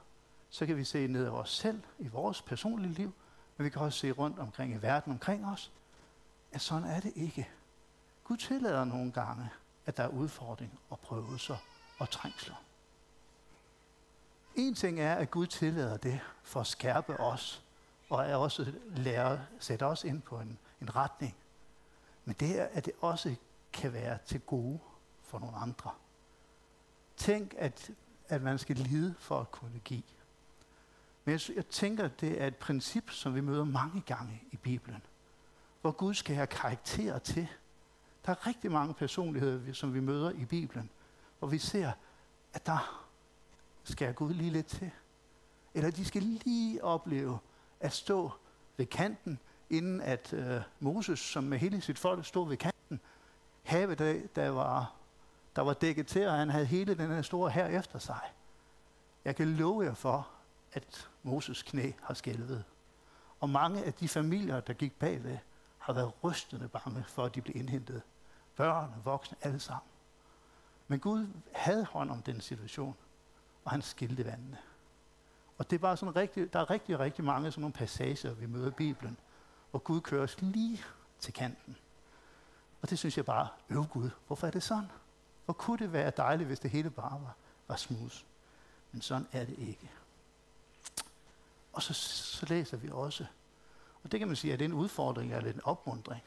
så 0.50 0.66
kan 0.66 0.76
vi 0.76 0.85
se 0.85 1.07
ned 1.07 1.26
af 1.26 1.30
os 1.30 1.50
selv 1.50 1.83
i 1.99 2.09
vores 2.09 2.42
personlige 2.42 2.92
liv, 2.92 3.12
men 3.57 3.64
vi 3.64 3.71
kan 3.71 3.83
også 3.83 3.99
se 3.99 4.11
rundt 4.11 4.38
omkring 4.38 4.75
i 4.75 4.83
verden 4.83 5.12
omkring 5.12 5.47
os, 5.47 5.73
at 6.52 6.61
sådan 6.61 6.88
er 6.88 7.00
det 7.00 7.12
ikke. 7.16 7.49
Gud 8.25 8.37
tillader 8.37 8.85
nogle 8.85 9.12
gange, 9.12 9.50
at 9.87 9.97
der 9.97 10.02
er 10.02 10.09
udfordring 10.09 10.80
og 10.90 11.00
prøvelser 11.00 11.57
og 11.99 12.11
trængsler. 12.11 12.54
En 14.54 14.75
ting 14.75 15.00
er, 15.00 15.14
at 15.14 15.30
Gud 15.30 15.47
tillader 15.47 15.97
det 15.97 16.21
for 16.42 16.61
at 16.61 16.66
skærpe 16.66 17.21
os, 17.21 17.64
og 18.11 18.25
er 18.25 18.37
også 18.37 18.73
lære, 18.97 19.47
sætte 19.59 19.87
os 19.87 20.04
ind 20.04 20.23
på 20.23 20.40
en, 20.40 20.59
en 20.80 20.97
retning. 20.97 21.37
Men 22.25 22.37
det 22.40 22.61
er, 22.61 22.64
at 22.73 22.85
det 22.85 22.92
også 23.00 23.35
kan 23.73 23.92
være 23.92 24.19
til 24.26 24.40
gode 24.40 24.78
for 25.23 25.38
nogle 25.38 25.57
andre. 25.57 25.90
Tænk, 27.16 27.54
at, 27.59 27.90
at 28.28 28.42
man 28.42 28.59
skal 28.59 28.76
lide 28.76 29.14
for 29.19 29.40
at 29.40 29.50
kunne 29.50 29.80
give. 29.85 30.02
Men 31.30 31.38
jeg, 31.49 31.56
jeg 31.56 31.66
tænker, 31.66 32.08
det 32.08 32.42
er 32.42 32.46
et 32.46 32.56
princip, 32.56 33.10
som 33.10 33.34
vi 33.34 33.40
møder 33.40 33.64
mange 33.64 34.00
gange 34.06 34.42
i 34.50 34.56
Bibelen 34.56 35.02
hvor 35.80 35.90
Gud 35.90 36.14
skal 36.14 36.34
have 36.34 36.46
karakter 36.46 37.18
til. 37.18 37.49
Der 38.26 38.32
er 38.32 38.46
rigtig 38.46 38.72
mange 38.72 38.94
personligheder, 38.94 39.72
som 39.72 39.94
vi 39.94 40.00
møder 40.00 40.30
i 40.30 40.44
Bibelen, 40.44 40.90
hvor 41.38 41.49
vi 41.49 41.58
ser, 41.58 41.92
at 42.54 42.66
der 42.66 43.06
skal 43.84 44.14
Gud 44.14 44.34
lige 44.34 44.50
lidt 44.50 44.66
til. 44.66 44.90
Eller 45.75 45.90
de 45.90 46.04
skal 46.04 46.22
lige 46.22 46.84
opleve 46.84 47.38
at 47.80 47.92
stå 47.92 48.32
ved 48.76 48.87
kanten, 48.87 49.38
inden 49.70 50.00
at 50.00 50.32
øh, 50.32 50.60
Moses, 50.80 51.18
som 51.18 51.44
med 51.44 51.58
hele 51.58 51.80
sit 51.80 51.99
folk 51.99 52.26
stod 52.26 52.49
ved 52.49 52.56
kanten, 52.56 53.00
havet, 53.62 53.99
der, 53.99 54.20
der, 54.37 54.49
var, 54.49 54.94
der 55.56 55.62
var 55.62 55.72
dækket 55.72 56.06
til, 56.06 56.26
og 56.26 56.34
han 56.34 56.50
havde 56.50 56.66
hele 56.66 56.94
den 56.94 57.10
her 57.10 57.22
store 57.22 57.50
her 57.50 57.66
efter 57.66 57.99
sig. 57.99 58.20
Jeg 59.25 59.37
kan 59.37 59.56
love 59.56 59.84
jer 59.84 59.94
for, 59.94 60.28
at 60.72 61.10
Moses 61.22 61.62
knæ 61.62 61.92
har 62.02 62.14
skælvet. 62.14 62.64
Og 63.40 63.50
mange 63.50 63.84
af 63.84 63.94
de 63.94 64.08
familier, 64.08 64.60
der 64.60 64.72
gik 64.72 64.98
bagved, 64.98 65.38
har 65.78 65.92
været 65.92 66.12
rystende 66.24 66.68
bange 66.68 67.04
for, 67.04 67.24
at 67.24 67.34
de 67.34 67.40
blev 67.40 67.56
indhentet. 67.56 68.02
Børn 68.56 68.94
voksne, 69.04 69.36
alle 69.42 69.60
sammen. 69.60 69.90
Men 70.88 71.00
Gud 71.00 71.26
havde 71.52 71.84
hånd 71.84 72.10
om 72.10 72.22
den 72.22 72.40
situation, 72.40 72.96
og 73.64 73.70
han 73.70 73.82
skilte 73.82 74.24
vandene. 74.24 74.58
Og 75.58 75.70
det 75.70 75.76
er 75.76 75.80
bare 75.80 75.96
sådan 75.96 76.16
rigtig, 76.16 76.52
der 76.52 76.60
er 76.60 76.70
rigtig, 76.70 76.98
rigtig 76.98 77.24
mange 77.24 77.50
sådan 77.50 77.60
nogle 77.60 77.74
passager, 77.74 78.34
vi 78.34 78.46
møder 78.46 78.68
i 78.68 78.74
Bibelen, 78.74 79.16
hvor 79.70 79.78
Gud 79.78 80.00
kører 80.00 80.22
os 80.22 80.40
lige 80.40 80.82
til 81.18 81.34
kanten. 81.34 81.76
Og 82.82 82.90
det 82.90 82.98
synes 82.98 83.16
jeg 83.16 83.24
bare, 83.24 83.48
øv 83.68 83.84
Gud, 83.86 84.10
hvorfor 84.26 84.46
er 84.46 84.50
det 84.50 84.62
sådan? 84.62 84.90
Hvor 85.44 85.54
kunne 85.54 85.78
det 85.78 85.92
være 85.92 86.12
dejligt, 86.16 86.46
hvis 86.46 86.60
det 86.60 86.70
hele 86.70 86.90
bare 86.90 87.20
var, 87.22 87.34
var 87.68 87.76
smooth? 87.76 88.16
Men 88.92 89.02
sådan 89.02 89.28
er 89.32 89.44
det 89.44 89.58
ikke. 89.58 89.90
Og 91.72 91.82
så, 91.82 91.94
så 91.94 92.46
læser 92.46 92.76
vi 92.76 92.88
også, 92.90 93.26
og 94.02 94.12
det 94.12 94.20
kan 94.20 94.28
man 94.28 94.36
sige, 94.36 94.52
at 94.52 94.58
det 94.58 94.64
er 94.64 94.68
en 94.68 94.74
udfordring 94.74 95.34
eller 95.34 95.52
en 95.52 95.60
opmundring, 95.64 96.22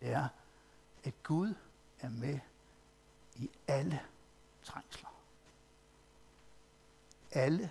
det 0.00 0.08
er, 0.08 0.28
at 1.04 1.22
Gud 1.22 1.54
er 2.00 2.08
med 2.08 2.38
i 3.36 3.50
alle 3.66 4.00
trængsler. 4.62 5.08
Alle 7.30 7.70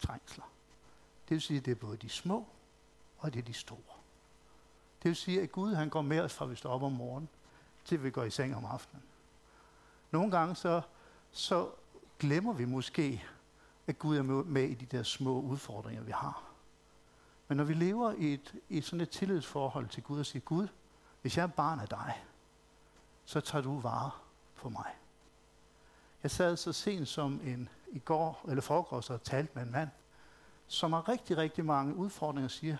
trængsler. 0.00 0.44
Det 1.28 1.34
vil 1.34 1.42
sige, 1.42 1.58
at 1.58 1.64
det 1.64 1.70
er 1.70 1.74
både 1.74 1.96
de 1.96 2.08
små 2.08 2.46
og 3.18 3.34
det 3.34 3.38
er 3.40 3.44
de 3.44 3.52
store. 3.52 3.94
Det 5.02 5.08
vil 5.08 5.16
sige, 5.16 5.42
at 5.42 5.52
Gud 5.52 5.74
han 5.74 5.88
går 5.88 6.02
med 6.02 6.20
os 6.20 6.34
fra 6.34 6.46
vi 6.46 6.56
står 6.56 6.70
op 6.70 6.82
om 6.82 6.92
morgenen, 6.92 7.28
til 7.84 8.02
vi 8.02 8.10
går 8.10 8.24
i 8.24 8.30
seng 8.30 8.56
om 8.56 8.64
aftenen. 8.64 9.02
Nogle 10.10 10.30
gange 10.30 10.54
så, 10.54 10.82
så 11.30 11.70
glemmer 12.18 12.52
vi 12.52 12.64
måske, 12.64 13.24
at 13.86 13.98
Gud 13.98 14.16
er 14.16 14.22
med 14.22 14.62
i 14.62 14.74
de 14.74 14.86
der 14.86 15.02
små 15.02 15.40
udfordringer, 15.40 16.02
vi 16.02 16.12
har. 16.12 16.53
Men 17.48 17.56
når 17.56 17.64
vi 17.64 17.74
lever 17.74 18.12
i 18.12 18.34
et, 18.34 18.54
i 18.68 18.80
sådan 18.80 19.00
et 19.00 19.10
tillidsforhold 19.10 19.88
til 19.88 20.02
Gud 20.02 20.18
og 20.20 20.26
siger, 20.26 20.42
Gud, 20.42 20.68
hvis 21.22 21.36
jeg 21.36 21.42
er 21.42 21.46
barn 21.46 21.80
af 21.80 21.88
dig, 21.88 22.24
så 23.24 23.40
tager 23.40 23.62
du 23.62 23.78
vare 23.78 24.10
på 24.56 24.68
mig. 24.68 24.94
Jeg 26.22 26.30
sad 26.30 26.56
så 26.56 26.72
sent 26.72 27.08
som 27.08 27.40
en 27.44 27.68
i 27.92 27.98
går, 27.98 28.44
eller 28.48 28.62
foregårs, 28.62 29.10
og 29.10 29.22
talte 29.22 29.52
med 29.54 29.62
en 29.62 29.72
mand, 29.72 29.90
som 30.66 30.92
har 30.92 31.08
rigtig, 31.08 31.36
rigtig 31.36 31.64
mange 31.64 31.94
udfordringer 31.94 32.44
og 32.44 32.50
siger, 32.50 32.76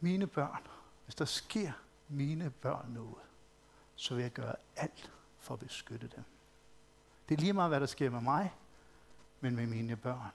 mine 0.00 0.26
børn, 0.26 0.66
hvis 1.04 1.14
der 1.14 1.24
sker 1.24 1.72
mine 2.08 2.50
børn 2.50 2.90
noget, 2.90 3.24
så 3.94 4.14
vil 4.14 4.22
jeg 4.22 4.32
gøre 4.32 4.54
alt 4.76 5.12
for 5.38 5.54
at 5.54 5.60
beskytte 5.60 6.10
dem. 6.16 6.24
Det 7.28 7.34
er 7.34 7.40
lige 7.40 7.52
meget, 7.52 7.70
hvad 7.70 7.80
der 7.80 7.86
sker 7.86 8.10
med 8.10 8.20
mig, 8.20 8.54
men 9.40 9.56
med 9.56 9.66
mine 9.66 9.96
børn. 9.96 10.32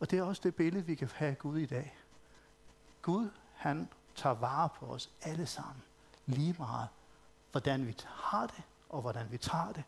Og 0.00 0.10
det 0.10 0.18
er 0.18 0.22
også 0.22 0.42
det 0.44 0.54
billede, 0.54 0.86
vi 0.86 0.94
kan 0.94 1.08
have 1.14 1.30
af 1.30 1.38
Gud 1.38 1.58
i 1.58 1.66
dag. 1.66 1.96
Gud, 3.02 3.30
han 3.54 3.88
tager 4.14 4.34
vare 4.34 4.68
på 4.68 4.86
os 4.86 5.10
alle 5.22 5.46
sammen. 5.46 5.82
Lige 6.26 6.54
meget, 6.58 6.88
hvordan 7.50 7.86
vi 7.86 7.96
har 8.06 8.46
det, 8.46 8.62
og 8.88 9.00
hvordan 9.00 9.30
vi 9.30 9.38
tager 9.38 9.72
det, 9.72 9.84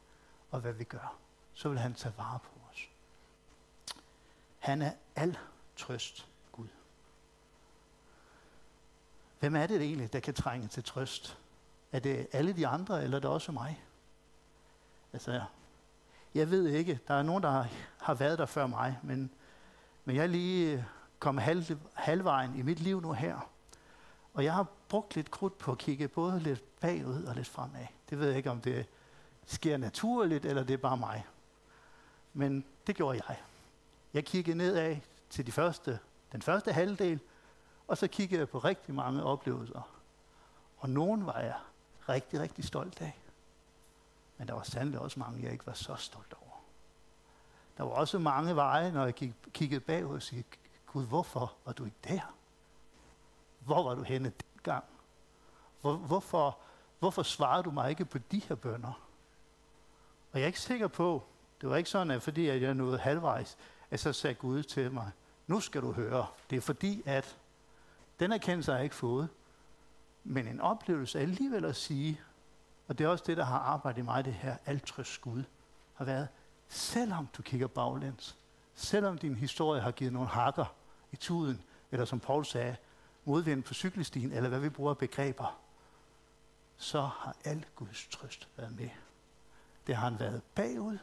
og 0.51 0.61
hvad 0.61 0.73
vi 0.73 0.85
gør. 0.85 1.17
Så 1.55 1.69
vil 1.69 1.79
han 1.79 1.95
tage 1.95 2.15
vare 2.17 2.39
på 2.39 2.51
os. 2.71 2.89
Han 4.59 4.83
er 4.83 4.93
al 5.17 5.39
trøst 5.77 6.29
Gud. 6.53 6.69
Hvem 9.41 9.57
er 9.57 9.67
det 9.67 9.83
egentlig, 9.83 10.13
der 10.13 10.21
kan 10.21 10.35
trænge 10.35 10.69
til 10.69 10.85
trøst? 10.85 11.39
Er 11.93 11.99
det 11.99 12.27
alle 12.33 12.53
de 12.53 12.67
andre, 12.67 13.05
eller 13.05 13.17
er 13.17 13.21
det 13.21 13.31
også 13.31 13.53
mig? 13.53 13.85
Altså, 15.13 15.43
jeg 16.35 16.51
ved 16.51 16.67
ikke. 16.67 17.01
Der 17.09 17.15
er 17.15 17.23
nogen, 17.23 17.43
der 17.43 17.51
har, 17.51 17.69
har 17.99 18.15
været 18.15 18.39
der 18.39 18.47
før 18.47 18.67
mig, 18.67 18.99
men, 19.03 19.31
men 20.09 20.17
jeg 20.17 20.23
er 20.23 20.27
lige 20.27 20.87
kommet 21.19 21.45
halv, 21.45 21.79
halvvejen 21.95 22.57
i 22.57 22.63
mit 22.63 22.81
liv 22.81 23.01
nu 23.01 23.13
her. 23.13 23.51
Og 24.35 24.45
jeg 24.45 24.55
har 24.55 24.67
brugt 24.89 25.17
lidt 25.17 25.31
krudt 25.31 25.59
på 25.59 25.73
at 25.73 25.79
kigge 25.79 26.09
både 26.09 26.41
lidt 26.41 26.81
bagud 26.81 27.25
og 27.25 27.35
lidt 27.35 27.49
fremad. 27.49 27.87
Det 28.11 28.19
ved 28.19 28.29
jeg 28.29 28.37
ikke, 28.37 28.51
om 28.51 28.61
det 28.61 28.87
sker 29.47 29.77
naturligt, 29.77 30.45
eller 30.45 30.65
det 30.65 30.75
er 30.75 30.79
bare 30.79 30.97
mig. 30.97 31.27
Men 32.33 32.65
det 32.87 32.97
gjorde 32.97 33.21
jeg. 33.29 33.37
Jeg 34.15 34.25
kiggede 34.25 34.59
nedad 34.59 34.97
til 35.31 35.47
de 35.47 35.53
første, 35.53 35.99
den 36.33 36.43
første 36.43 36.73
halvdel, 36.73 37.21
og 37.89 37.99
så 37.99 38.09
kiggede 38.09 38.41
jeg 38.41 38.49
på 38.49 38.59
rigtig 38.59 38.95
mange 38.95 39.23
oplevelser. 39.23 39.91
Og 40.79 40.91
nogen 40.91 41.27
var 41.27 41.39
jeg 41.39 41.57
rigtig, 42.09 42.41
rigtig 42.41 42.65
stolt 42.65 43.01
af. 43.01 43.19
Men 44.39 44.49
der 44.49 44.55
var 44.55 44.63
sandelig 44.63 45.01
også 45.01 45.21
mange, 45.21 45.43
jeg 45.43 45.53
ikke 45.53 45.67
var 45.67 45.75
så 45.75 45.95
stolt 45.95 46.35
over. 46.41 46.48
Der 47.79 47.85
var 47.85 47.91
også 47.91 48.19
mange 48.19 48.57
veje, 48.57 48.93
når 48.93 49.05
jeg 49.05 49.15
kiggede 49.53 49.81
bagud 49.81 50.15
og 50.15 50.23
sagde, 50.23 50.45
Gud, 50.87 51.07
hvorfor 51.07 51.55
var 51.65 51.73
du 51.73 51.85
ikke 51.85 51.97
der? 52.09 52.35
Hvor 53.59 53.83
var 53.83 53.95
du 53.95 54.03
henne 54.03 54.33
dengang? 54.55 54.85
Hvor, 55.81 55.97
hvorfor, 55.97 56.59
hvorfor 56.99 57.23
svarede 57.23 57.63
du 57.63 57.71
mig 57.71 57.91
ikke 57.91 58.05
på 58.05 58.19
de 58.19 58.39
her 58.39 58.55
bønder? 58.55 58.93
Og 60.33 60.39
jeg 60.39 60.43
er 60.43 60.47
ikke 60.47 60.61
sikker 60.61 60.89
på, 60.89 61.23
det 61.61 61.69
var 61.69 61.77
ikke 61.77 61.91
sådan, 61.91 62.11
at 62.11 62.23
fordi 62.23 62.49
at 62.49 62.63
jeg 62.63 62.75
nåede 62.75 62.99
halvvejs, 62.99 63.57
at 63.91 64.01
så 64.01 64.13
sagde 64.13 64.35
Gud 64.35 64.63
til 64.63 64.93
mig, 64.93 65.11
nu 65.47 65.61
skal 65.61 65.83
du 65.83 65.93
høre. 65.93 66.27
Det 66.51 66.57
er 66.57 66.61
fordi, 66.61 67.03
at 67.07 67.39
den 68.21 68.33
erkendelse 68.33 68.71
har 68.71 68.79
jeg 68.79 68.85
ikke 68.85 68.97
fået. 68.97 69.29
Men 70.25 70.49
en 70.49 70.61
oplevelse 70.61 71.19
er 71.19 71.23
alligevel 71.23 71.65
at 71.65 71.77
sige, 71.77 72.21
og 72.89 72.99
det 72.99 73.05
er 73.05 73.09
også 73.09 73.25
det, 73.27 73.37
der 73.37 73.45
har 73.45 73.59
arbejdet 73.59 73.99
i 73.99 74.05
mig, 74.05 74.25
det 74.25 74.35
her 74.35 74.57
altrøst 74.67 75.21
Gud, 75.21 75.45
har 75.95 76.05
været, 76.05 76.29
selvom 76.69 77.29
du 77.37 77.43
kigger 77.43 77.67
baglæns, 77.67 78.37
selvom 78.75 79.19
din 79.19 79.35
historie 79.35 79.81
har 79.81 79.91
givet 79.91 80.13
nogle 80.13 80.29
hakker 80.29 80.75
i 81.13 81.17
tuden, 81.17 81.63
eller 81.91 82.05
som 82.05 82.21
Paul 82.21 82.45
sagde, 82.45 82.77
modvind 83.25 83.63
på 83.63 83.75
cykelstien, 83.75 84.33
eller 84.33 84.49
hvad 84.49 84.61
vi 84.61 84.69
bruger 84.69 84.91
af 84.91 84.99
begreber, 84.99 85.61
så 86.77 87.01
har 87.01 87.37
al 87.45 87.67
Guds 87.77 88.09
trøst 88.11 88.49
været 88.57 88.77
med. 88.77 88.91
Det 89.87 89.97
har 89.97 90.11
han 90.11 90.21
været 90.21 90.43
bagud, 90.55 90.99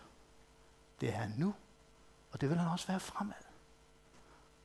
det 1.01 1.09
er 1.09 1.13
han 1.13 1.33
nu, 1.37 1.55
og 2.31 2.41
det 2.41 2.49
vil 2.49 2.57
han 2.57 2.71
også 2.71 2.87
være 2.87 2.99
fremad. 2.99 3.33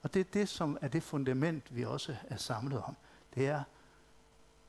Og 0.02 0.14
det 0.14 0.20
er 0.20 0.30
det, 0.32 0.48
som 0.48 0.78
er 0.80 0.88
det 0.88 1.02
fundament, 1.02 1.76
vi 1.76 1.84
også 1.84 2.16
er 2.28 2.36
samlet 2.36 2.82
om. 2.82 2.96
Det 3.34 3.48
er, 3.48 3.62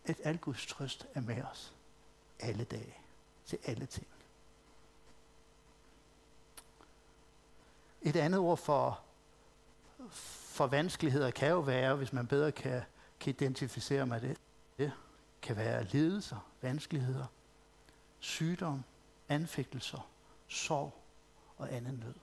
at 0.06 0.22
al 0.24 0.38
Guds 0.38 0.66
trøst 0.66 1.08
er 1.14 1.22
med 1.22 1.44
os 1.44 1.74
alle 2.40 2.64
dage, 2.64 2.96
til 3.46 3.60
alle 3.66 3.86
ting. 3.86 4.08
Et 8.02 8.16
andet 8.16 8.40
ord 8.40 8.58
for, 8.58 9.00
for 10.10 10.68
vanskeligheder 10.68 11.32
kan 11.32 11.50
jo 11.50 11.60
være, 11.60 11.96
hvis 11.96 12.14
man 12.14 12.28
bedre 12.28 12.52
kan, 12.52 12.82
kan 13.20 13.30
identificere 13.30 14.06
med 14.06 14.22
det, 14.22 14.38
det 14.78 14.92
kan 15.42 15.56
være 15.56 15.84
lidelser, 15.84 16.38
vanskeligheder, 16.62 17.26
sygdom, 18.20 18.84
anfægtelser, 19.30 20.10
sorg 20.48 20.94
og 21.58 21.74
anden 21.74 22.04
nød. 22.06 22.16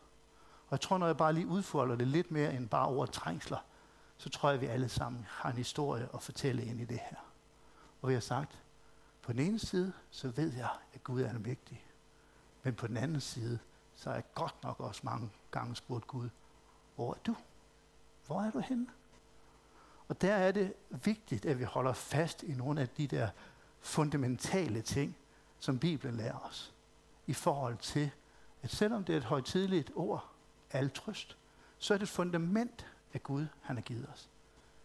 Og 0.67 0.71
jeg 0.71 0.81
tror, 0.81 0.99
når 0.99 1.07
jeg 1.07 1.17
bare 1.17 1.33
lige 1.33 1.47
udfolder 1.47 1.97
det 1.97 2.07
lidt 2.07 2.31
mere 2.31 2.55
end 2.55 2.69
bare 2.69 2.87
over 2.87 3.07
trængsler, 3.07 3.59
så 4.17 4.31
tror 4.31 4.49
jeg, 4.49 4.55
at 4.55 4.61
vi 4.61 4.67
alle 4.67 4.89
sammen 4.89 5.27
har 5.29 5.51
en 5.51 5.57
historie 5.57 6.09
at 6.15 6.23
fortælle 6.23 6.65
ind 6.65 6.81
i 6.81 6.85
det 6.85 6.99
her. 7.11 7.17
Og 8.03 8.09
vi 8.09 8.15
har 8.15 8.21
sagt, 8.21 8.59
på 9.23 9.33
den 9.33 9.41
ene 9.41 9.59
side, 9.59 9.93
så 10.11 10.29
ved 10.29 10.53
jeg, 10.53 10.71
at 10.95 11.05
Gud 11.05 11.21
er 11.21 11.29
almægtig. 11.29 11.85
Men 12.63 12.75
på 12.75 12.87
den 12.87 12.97
anden 12.97 13.21
side, 13.21 13.59
så 13.99 14.11
har 14.11 14.15
jeg 14.17 14.25
godt 14.35 14.63
nok 14.63 14.81
også 14.81 15.01
mange 15.05 15.31
gange 15.51 15.77
spurgt 15.77 16.07
Gud, 16.07 16.29
hvor 16.97 17.15
er 17.15 17.19
du? 17.27 17.37
Hvor 18.27 18.43
er 18.43 18.51
du 18.51 18.59
henne? 18.59 18.87
Og 20.09 20.21
der 20.21 20.35
er 20.35 20.53
det 20.53 20.75
vigtigt, 20.91 21.47
at 21.47 21.59
vi 21.59 21.65
holder 21.65 21.93
fast 21.93 22.43
i 22.43 22.53
nogle 22.53 22.81
af 22.81 22.89
de 22.89 23.07
der 23.07 23.29
fundamentale 23.81 24.83
ting, 24.83 25.17
som 25.59 25.79
Bibelen 25.79 26.17
lærer 26.17 26.39
os. 26.39 26.75
I 27.27 27.33
forhold 27.33 27.77
til, 27.77 28.11
at 28.63 28.71
selvom 28.71 29.05
det 29.05 29.13
er 29.13 29.17
et 29.17 29.25
højtidligt 29.25 29.91
ord, 29.95 30.29
altrøst, 30.71 31.37
så 31.79 31.95
er 31.95 31.99
det 31.99 32.03
et 32.03 32.09
fundament 32.09 32.87
af 33.15 33.23
Gud, 33.23 33.47
han 33.61 33.77
har 33.77 33.83
givet 33.83 34.09
os. 34.13 34.29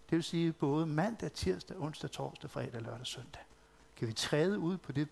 Det 0.09 0.15
vil 0.15 0.23
sige 0.23 0.53
både 0.53 0.85
mandag, 0.85 1.31
tirsdag, 1.31 1.77
onsdag, 1.79 2.11
torsdag, 2.11 2.49
fredag, 2.49 2.81
lørdag, 2.81 3.07
søndag. 3.07 3.41
Kan 3.95 4.07
vi 4.07 4.13
træde 4.13 4.59
ud 4.59 4.77
på 4.77 4.91
det, 4.91 5.07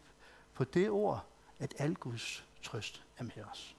på 0.54 0.64
det 0.64 0.90
ord, 0.90 1.26
at 1.60 1.74
al 1.78 1.96
Guds 1.96 2.46
trøst 2.64 3.04
er 3.18 3.24
med 3.24 3.44
os. 3.52 3.76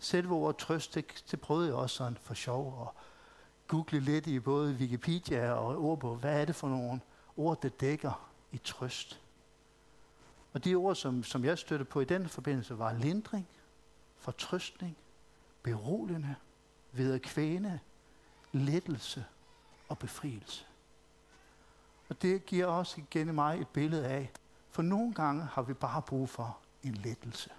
Selve 0.00 0.34
ordet 0.34 0.56
trøst, 0.56 0.94
det, 0.94 1.24
det 1.30 1.40
prøvede 1.40 1.66
jeg 1.66 1.74
også 1.74 1.96
sådan 1.96 2.18
for 2.20 2.34
sjov 2.34 2.82
at 2.82 3.02
google 3.68 4.00
lidt 4.00 4.26
i 4.26 4.40
både 4.40 4.74
Wikipedia 4.74 5.52
og 5.52 5.84
ordbog. 5.84 6.16
Hvad 6.16 6.40
er 6.40 6.44
det 6.44 6.54
for 6.54 6.68
nogle 6.68 7.00
ord, 7.36 7.62
der 7.62 7.68
dækker 7.68 8.30
i 8.52 8.58
trøst? 8.58 9.20
Og 10.52 10.64
de 10.64 10.74
ord, 10.74 10.94
som, 10.94 11.22
som 11.22 11.44
jeg 11.44 11.58
støtte 11.58 11.84
på 11.84 12.00
i 12.00 12.04
den 12.04 12.28
forbindelse, 12.28 12.78
var 12.78 12.92
lindring, 12.92 13.48
fortrøstning, 14.18 14.96
beroligende, 15.62 16.34
vederkvæne, 16.92 17.80
lettelse 18.52 19.24
og 19.88 19.98
befrielse. 19.98 20.64
Og 22.08 22.22
det 22.22 22.46
giver 22.46 22.66
også 22.66 23.00
igen 23.00 23.34
mig 23.34 23.60
et 23.60 23.68
billede 23.68 24.06
af, 24.06 24.30
for 24.70 24.82
nogle 24.82 25.14
gange 25.14 25.42
har 25.42 25.62
vi 25.62 25.74
bare 25.74 26.02
brug 26.02 26.28
for 26.28 26.58
en 26.82 26.94
lettelse. 26.94 27.50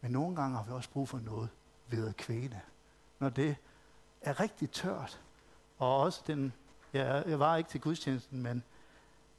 Men 0.00 0.12
nogle 0.12 0.36
gange 0.36 0.56
har 0.56 0.64
vi 0.64 0.70
også 0.70 0.90
brug 0.90 1.08
for 1.08 1.18
noget 1.18 1.48
ved 1.88 2.08
at 2.08 2.16
kvæne. 2.16 2.60
Når 3.18 3.28
det 3.28 3.56
er 4.20 4.40
rigtig 4.40 4.70
tørt, 4.70 5.20
og 5.78 5.96
også 5.96 6.22
den 6.26 6.52
Jeg, 6.92 7.24
jeg 7.26 7.38
var 7.38 7.56
ikke 7.56 7.70
til 7.70 7.80
gudstjenesten, 7.80 8.42
men, 8.42 8.62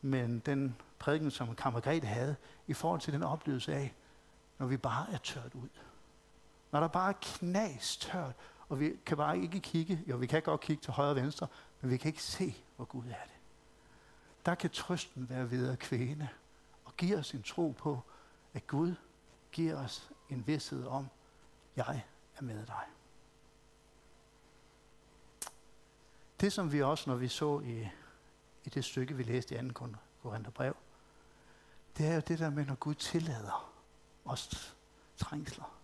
men 0.02 0.40
den 0.40 0.76
prædiken, 1.00 1.32
som 1.32 1.56
Kammergrethe 1.56 2.08
havde, 2.08 2.36
i 2.68 2.74
forhold 2.74 3.02
til 3.02 3.14
den 3.14 3.24
oplevelse 3.24 3.74
af, 3.74 3.94
når 4.58 4.66
vi 4.66 4.78
bare 4.78 5.14
er 5.14 5.18
tørt 5.18 5.54
ud. 5.54 5.70
Når 6.72 6.80
der 6.80 6.88
bare 6.88 7.10
er 7.10 7.18
knas 7.22 7.98
tørt, 7.98 8.36
og 8.70 8.80
vi 8.80 8.94
kan 9.06 9.18
bare 9.18 9.40
ikke 9.40 9.60
kigge, 9.60 10.04
jo 10.08 10.18
vi 10.18 10.28
kan 10.28 10.42
godt 10.42 10.62
kigge 10.62 10.82
til 10.82 10.94
højre 10.94 11.10
og 11.10 11.16
venstre, 11.16 11.48
men 11.82 11.92
vi 11.92 11.98
kan 11.98 12.10
ikke 12.10 12.24
se, 12.24 12.56
hvor 12.76 12.86
Gud 12.86 13.04
er 13.04 13.24
det. 13.24 13.36
Der 14.46 14.56
kan 14.56 14.70
trøsten 14.70 15.30
være 15.30 15.52
ved 15.52 15.70
at 15.70 15.80
kvæne, 15.80 16.30
og 16.86 16.98
give 16.98 17.18
os 17.18 17.32
en 17.32 17.44
tro 17.44 17.76
på, 17.78 18.00
at 18.54 18.68
Gud 18.68 18.96
giver 19.52 19.78
os 19.78 20.12
en 20.32 20.48
vidshed 20.48 20.86
om, 20.86 21.08
jeg 21.76 22.04
er 22.38 22.42
med 22.42 22.66
dig. 22.66 22.86
Det 26.42 26.54
som 26.54 26.72
vi 26.72 26.82
også, 26.82 27.10
når 27.10 27.18
vi 27.18 27.28
så 27.28 27.60
i, 27.60 27.88
i 28.64 28.70
det 28.70 28.86
stykke, 28.86 29.14
vi 29.14 29.24
læste 29.24 29.56
i 29.56 29.70
2. 29.70 29.88
Korintherbrev, 30.22 30.76
det 31.98 32.08
er 32.08 32.16
jo 32.16 32.22
det 32.28 32.40
der 32.40 32.50
med, 32.50 32.66
når 32.66 32.76
Gud 32.76 32.96
tillader 32.96 33.72
os 34.26 34.76
trængsler. 35.18 35.78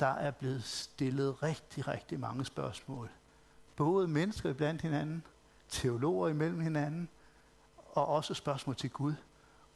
Der 0.00 0.06
er 0.06 0.30
blevet 0.30 0.64
stillet 0.64 1.42
rigtig, 1.42 1.88
rigtig 1.88 2.20
mange 2.20 2.44
spørgsmål. 2.44 3.10
Både 3.76 4.08
mennesker 4.08 4.52
blandt 4.52 4.82
hinanden, 4.82 5.24
teologer 5.68 6.28
imellem 6.28 6.60
hinanden, 6.60 7.08
og 7.76 8.06
også 8.06 8.34
spørgsmål 8.34 8.76
til 8.76 8.90
Gud. 8.90 9.14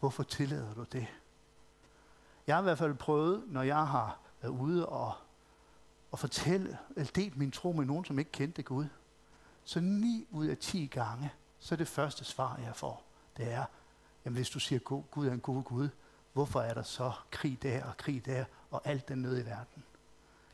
Hvorfor 0.00 0.22
tillader 0.22 0.74
du 0.74 0.82
det? 0.82 1.06
Jeg 2.46 2.56
har 2.56 2.60
i 2.60 2.64
hvert 2.64 2.78
fald 2.78 2.94
prøvet, 2.94 3.44
når 3.46 3.62
jeg 3.62 3.86
har 3.86 4.18
været 4.40 4.52
ude 4.52 4.86
og, 4.86 5.12
og 6.10 6.18
fortælle, 6.18 6.78
eller 6.96 7.12
delt 7.12 7.36
min 7.36 7.50
tro 7.50 7.72
med 7.72 7.84
nogen, 7.84 8.04
som 8.04 8.18
ikke 8.18 8.32
kendte 8.32 8.62
Gud, 8.62 8.86
så 9.64 9.80
ni 9.80 10.26
ud 10.30 10.46
af 10.46 10.58
ti 10.58 10.86
gange, 10.86 11.32
så 11.58 11.74
er 11.74 11.76
det 11.76 11.88
første 11.88 12.24
svar, 12.24 12.60
jeg 12.64 12.76
får, 12.76 13.02
det 13.36 13.52
er, 13.52 13.64
jamen 14.24 14.36
hvis 14.36 14.50
du 14.50 14.60
siger, 14.60 14.78
at 14.78 14.84
Gud 15.10 15.26
er 15.26 15.32
en 15.32 15.40
god 15.40 15.62
Gud, 15.62 15.88
hvorfor 16.32 16.60
er 16.60 16.74
der 16.74 16.82
så 16.82 17.12
krig 17.30 17.62
der 17.62 17.84
og 17.84 17.96
krig 17.96 18.26
der 18.26 18.44
og 18.70 18.82
alt 18.84 19.08
den 19.08 19.18
nød 19.18 19.42
i 19.42 19.46
verden? 19.46 19.84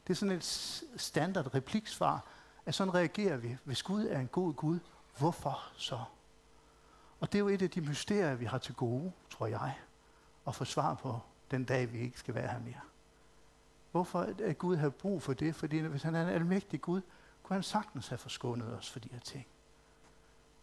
Det 0.06 0.12
er 0.12 0.14
sådan 0.14 0.36
et 0.36 0.44
standard 0.96 1.54
repliksvar, 1.54 2.24
at 2.66 2.74
sådan 2.74 2.94
reagerer 2.94 3.36
vi. 3.36 3.56
Hvis 3.64 3.82
Gud 3.82 4.06
er 4.06 4.20
en 4.20 4.28
god 4.28 4.54
Gud, 4.54 4.78
hvorfor 5.18 5.72
så? 5.76 6.04
Og 7.20 7.32
det 7.32 7.34
er 7.34 7.40
jo 7.40 7.48
et 7.48 7.62
af 7.62 7.70
de 7.70 7.80
mysterier, 7.80 8.34
vi 8.34 8.44
har 8.44 8.58
til 8.58 8.74
gode, 8.74 9.12
tror 9.30 9.46
jeg, 9.46 9.74
at 10.46 10.54
få 10.54 10.64
svar 10.64 10.94
på 10.94 11.20
den 11.52 11.64
dag, 11.64 11.92
vi 11.92 11.98
ikke 11.98 12.18
skal 12.18 12.34
være 12.34 12.48
her 12.48 12.60
mere. 12.60 12.80
Hvorfor 13.90 14.28
er 14.42 14.52
Gud 14.52 14.76
har 14.76 14.88
brug 14.88 15.22
for 15.22 15.32
det? 15.32 15.54
Fordi 15.54 15.78
hvis 15.78 16.02
han 16.02 16.14
er 16.14 16.22
en 16.22 16.28
almægtig 16.28 16.80
Gud, 16.80 17.00
kunne 17.42 17.54
han 17.54 17.62
sagtens 17.62 18.08
have 18.08 18.18
forskånet 18.18 18.78
os 18.78 18.90
for 18.90 18.98
de 18.98 19.08
her 19.12 19.20
ting. 19.20 19.46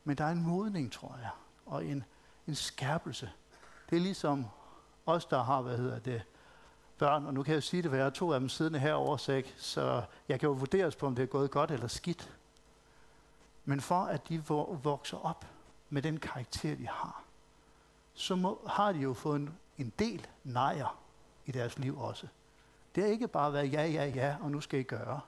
Men 0.03 0.17
der 0.17 0.23
er 0.23 0.31
en 0.31 0.43
modning, 0.43 0.91
tror 0.91 1.17
jeg, 1.21 1.29
og 1.65 1.85
en, 1.85 2.03
en 2.47 2.55
skærpelse. 2.55 3.31
Det 3.89 3.95
er 3.95 3.99
ligesom 3.99 4.45
os, 5.05 5.25
der 5.25 5.43
har, 5.43 5.61
hvad 5.61 5.77
hedder 5.77 5.99
det, 5.99 6.23
børn, 6.97 7.25
og 7.25 7.33
nu 7.33 7.43
kan 7.43 7.53
jeg 7.53 7.63
sige 7.63 7.81
det, 7.81 7.91
for 7.91 7.95
jeg 7.95 8.05
har 8.05 8.09
to 8.09 8.33
af 8.33 8.39
dem 8.39 8.49
siddende 8.49 8.79
herovre, 8.79 9.19
så, 9.19 9.43
så 9.57 10.03
jeg 10.27 10.39
kan 10.39 10.47
jo 10.47 10.53
vurderes 10.53 10.95
på, 10.95 11.07
om 11.07 11.15
det 11.15 11.23
er 11.23 11.27
gået 11.27 11.51
godt 11.51 11.71
eller 11.71 11.87
skidt. 11.87 12.33
Men 13.65 13.81
for 13.81 14.01
at 14.01 14.29
de 14.29 14.45
vokser 14.83 15.17
op 15.17 15.45
med 15.89 16.01
den 16.01 16.19
karakter, 16.19 16.75
de 16.75 16.87
har, 16.87 17.23
så 18.13 18.35
må, 18.35 18.61
har 18.67 18.91
de 18.91 18.99
jo 18.99 19.13
fået 19.13 19.35
en, 19.35 19.57
en 19.81 19.93
del 19.99 20.27
nejer 20.43 20.99
i 21.45 21.51
deres 21.51 21.77
liv 21.77 21.99
også. 21.99 22.27
Det 22.95 23.03
har 23.03 23.09
ikke 23.09 23.27
bare 23.27 23.53
været 23.53 23.73
ja, 23.73 23.85
ja, 23.85 24.05
ja, 24.05 24.35
og 24.41 24.51
nu 24.51 24.61
skal 24.61 24.79
I 24.79 24.83
gøre. 24.83 25.19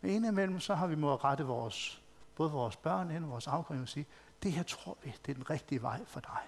Men 0.00 0.10
indimellem 0.10 0.60
så 0.60 0.74
har 0.74 0.86
vi 0.86 0.94
måttet 0.94 1.24
rette 1.24 1.44
vores, 1.44 2.02
både 2.36 2.50
vores 2.50 2.76
børn 2.76 3.10
ind 3.10 3.24
og 3.24 3.30
vores 3.30 3.46
afgrøn 3.46 3.82
og 3.82 3.88
sige, 3.88 4.06
det 4.42 4.52
her 4.52 4.62
tror 4.62 4.96
vi, 5.02 5.14
det 5.26 5.30
er 5.30 5.34
den 5.34 5.50
rigtige 5.50 5.82
vej 5.82 6.04
for 6.04 6.20
dig. 6.20 6.42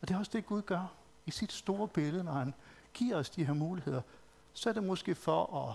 Og 0.00 0.08
det 0.08 0.14
er 0.14 0.18
også 0.18 0.30
det, 0.34 0.46
Gud 0.46 0.62
gør 0.62 0.92
i 1.26 1.30
sit 1.30 1.52
store 1.52 1.88
billede, 1.88 2.24
når 2.24 2.32
han 2.32 2.54
giver 2.94 3.16
os 3.16 3.30
de 3.30 3.44
her 3.44 3.54
muligheder. 3.54 4.02
Så 4.52 4.68
er 4.68 4.72
det 4.72 4.84
måske 4.84 5.14
for 5.14 5.68
at 5.68 5.74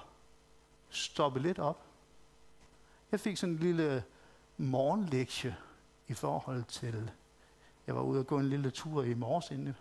stoppe 0.89 1.39
lidt 1.39 1.60
op. 1.60 1.86
Jeg 3.12 3.19
fik 3.19 3.38
sådan 3.38 3.56
en 3.56 3.60
lille 3.60 4.04
morgenlektie 4.58 5.56
i 6.08 6.13
forhold 6.13 6.63
til, 6.63 7.12
jeg 7.88 7.95
var 7.95 8.02
ude 8.02 8.19
og 8.19 8.28
gå 8.28 8.39
en 8.39 8.50
lille 8.50 8.71
tur 8.71 9.04
i 9.04 9.13
morges 9.13 9.52
inden, 9.52 9.76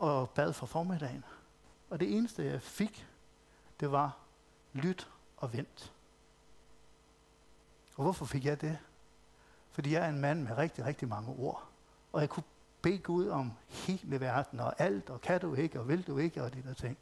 og 0.00 0.30
bad 0.30 0.52
for 0.52 0.66
formiddagen. 0.66 1.24
Og 1.90 2.00
det 2.00 2.16
eneste, 2.16 2.44
jeg 2.44 2.62
fik, 2.62 3.06
det 3.80 3.92
var 3.92 4.16
lyt 4.72 5.10
og 5.36 5.52
vent. 5.52 5.92
Og 7.96 8.02
hvorfor 8.02 8.24
fik 8.24 8.44
jeg 8.44 8.60
det? 8.60 8.78
Fordi 9.70 9.92
jeg 9.92 10.04
er 10.04 10.08
en 10.08 10.20
mand 10.20 10.42
med 10.42 10.56
rigtig, 10.56 10.84
rigtig 10.84 11.08
mange 11.08 11.30
ord. 11.38 11.68
Og 12.12 12.20
jeg 12.20 12.28
kunne 12.28 12.44
bede 12.82 12.98
Gud 12.98 13.28
om 13.28 13.52
hele 13.68 14.20
verden 14.20 14.60
og 14.60 14.80
alt, 14.80 15.10
og 15.10 15.20
kan 15.20 15.40
du 15.40 15.54
ikke, 15.54 15.80
og 15.80 15.88
vil 15.88 16.06
du 16.06 16.18
ikke, 16.18 16.42
og 16.42 16.54
de 16.54 16.62
der 16.62 16.74
ting. 16.74 16.98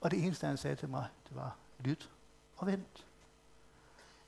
Og 0.00 0.10
det 0.10 0.24
eneste, 0.24 0.46
han 0.46 0.56
sagde 0.56 0.76
til 0.76 0.88
mig, 0.88 1.08
det 1.28 1.36
var, 1.36 1.56
lyt 1.78 2.10
og 2.56 2.66
vent. 2.66 3.06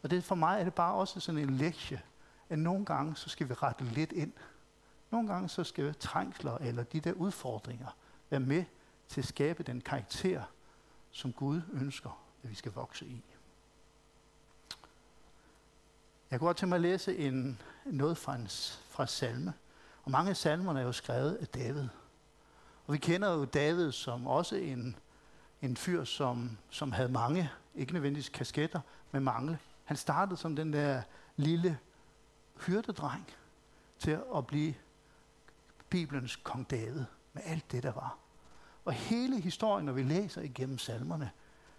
Og 0.03 0.11
det, 0.11 0.25
for 0.25 0.35
mig 0.35 0.61
er 0.61 0.65
det 0.65 0.75
bare 0.75 0.95
også 0.95 1.21
sådan 1.21 1.41
en 1.41 1.57
lektie, 1.57 2.03
at 2.49 2.59
nogle 2.59 2.85
gange, 2.85 3.17
så 3.17 3.29
skal 3.29 3.49
vi 3.49 3.55
rette 3.55 3.85
lidt 3.85 4.13
ind. 4.13 4.33
Nogle 5.11 5.29
gange, 5.29 5.49
så 5.49 5.65
skal 5.65 5.95
trængsler 5.95 6.59
eller 6.59 6.83
de 6.83 7.01
der 7.01 7.13
udfordringer 7.13 7.97
være 8.31 8.41
med 8.41 8.65
til 9.09 9.21
at 9.21 9.27
skabe 9.27 9.63
den 9.63 9.81
karakter, 9.81 10.43
som 11.11 11.33
Gud 11.33 11.61
ønsker, 11.73 12.25
at 12.43 12.51
vi 12.51 12.55
skal 12.55 12.73
vokse 12.73 13.07
i. 13.07 13.25
Jeg 16.31 16.41
går 16.41 16.53
til 16.53 16.69
mig 16.69 16.77
at 16.77 16.83
læse 16.83 17.17
en, 17.17 17.61
noget 17.85 18.19
fra, 18.19 18.35
en, 18.35 18.49
fra 18.89 19.07
salme. 19.07 19.53
Og 20.05 20.11
mange 20.11 20.31
af 20.31 20.37
salmerne 20.37 20.81
er 20.81 20.85
jo 20.85 20.93
skrevet 20.93 21.35
af 21.35 21.49
David. 21.49 21.89
Og 22.87 22.93
vi 22.93 22.99
kender 22.99 23.33
jo 23.33 23.45
David 23.45 23.93
som 23.93 24.27
også 24.27 24.57
en, 24.57 24.97
en 25.63 25.77
fyr, 25.77 26.05
som, 26.05 26.59
som 26.71 26.93
havde 26.93 27.09
mange, 27.09 27.51
ikke 27.75 27.93
nødvendigvis 27.93 28.29
kasketter, 28.29 28.81
men 29.13 29.25
mange. 29.25 29.59
Han 29.85 29.97
startede 29.97 30.37
som 30.37 30.57
den 30.57 30.73
der 30.73 31.03
lille 31.37 31.79
hyrdedreng 32.67 33.27
til 33.99 34.21
at 34.37 34.47
blive 34.47 34.75
Bibelens 35.95 36.37
kong 36.37 36.71
David 36.71 37.05
med 37.33 37.43
alt 37.45 37.73
det, 37.73 37.83
der 37.83 37.93
var. 37.93 38.19
Og 38.85 38.93
hele 38.93 39.41
historien, 39.41 39.87
når 39.87 39.93
vi 39.93 40.03
læser 40.03 40.43
igennem 40.43 40.79
salmerne, 40.79 41.31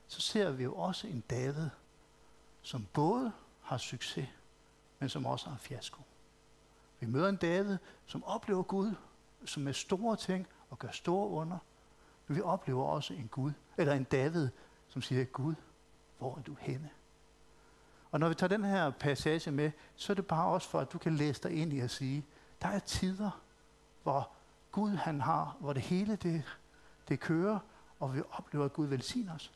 så 0.07 0.21
ser 0.21 0.51
vi 0.51 0.63
jo 0.63 0.75
også 0.75 1.07
en 1.07 1.23
David, 1.29 1.69
som 2.61 2.85
både 2.93 3.31
har 3.61 3.77
succes, 3.77 4.27
men 4.99 5.09
som 5.09 5.25
også 5.25 5.49
har 5.49 5.57
fiasko. 5.57 6.01
Vi 6.99 7.07
møder 7.07 7.29
en 7.29 7.35
David, 7.35 7.77
som 8.05 8.23
oplever 8.23 8.63
Gud, 8.63 8.95
som 9.45 9.63
med 9.63 9.73
store 9.73 10.15
ting 10.15 10.47
og 10.69 10.79
gør 10.79 10.91
store 10.91 11.29
under. 11.29 11.57
Men 12.27 12.37
vi 12.37 12.41
oplever 12.41 12.83
også 12.83 13.13
en 13.13 13.27
Gud, 13.27 13.51
eller 13.77 13.93
en 13.93 14.03
David, 14.03 14.49
som 14.87 15.01
siger, 15.01 15.23
Gud, 15.23 15.55
hvor 16.17 16.37
er 16.37 16.41
du 16.41 16.55
henne? 16.59 16.89
Og 18.11 18.19
når 18.19 18.29
vi 18.29 18.35
tager 18.35 18.57
den 18.57 18.63
her 18.63 18.89
passage 18.89 19.51
med, 19.51 19.71
så 19.95 20.13
er 20.13 20.15
det 20.15 20.27
bare 20.27 20.47
også 20.47 20.69
for, 20.69 20.79
at 20.79 20.93
du 20.93 20.97
kan 20.97 21.15
læse 21.15 21.43
dig 21.43 21.51
ind 21.51 21.73
i 21.73 21.79
at 21.79 21.91
sige, 21.91 22.25
der 22.61 22.67
er 22.67 22.79
tider, 22.79 23.41
hvor 24.05 24.29
Gud 24.71 24.95
han 24.95 25.21
har, 25.21 25.57
hvor 25.59 25.73
det 25.73 25.81
hele 25.81 26.15
det, 26.15 26.43
det 27.07 27.19
kører, 27.19 27.59
og 27.99 28.15
vi 28.15 28.21
oplever, 28.31 28.65
at 28.65 28.73
Gud 28.73 28.87
velsigner 28.87 29.35
os. 29.35 29.51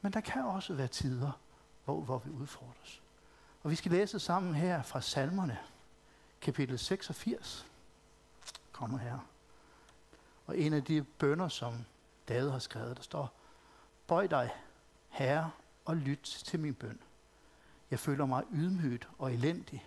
Men 0.00 0.12
der 0.12 0.20
kan 0.20 0.44
også 0.44 0.74
være 0.74 0.88
tider, 0.88 1.40
hvor, 1.84 2.00
hvor 2.00 2.18
vi 2.18 2.30
udfordres. 2.30 3.02
Og 3.62 3.70
vi 3.70 3.74
skal 3.74 3.92
læse 3.92 4.20
sammen 4.20 4.54
her 4.54 4.82
fra 4.82 5.00
salmerne, 5.00 5.58
kapitel 6.40 6.78
86, 6.78 7.66
kommer 8.72 8.98
her. 8.98 9.18
Og 10.46 10.58
en 10.58 10.72
af 10.72 10.84
de 10.84 11.02
bønder, 11.02 11.48
som 11.48 11.84
David 12.28 12.50
har 12.50 12.58
skrevet, 12.58 12.96
der 12.96 13.02
står, 13.02 13.32
Bøj 14.06 14.26
dig, 14.26 14.50
Herre, 15.08 15.50
og 15.84 15.96
lyt 15.96 16.42
til 16.44 16.60
min 16.60 16.74
bøn. 16.74 16.98
Jeg 17.90 17.98
føler 17.98 18.26
mig 18.26 18.44
ydmygt 18.52 19.08
og 19.18 19.32
elendig. 19.32 19.86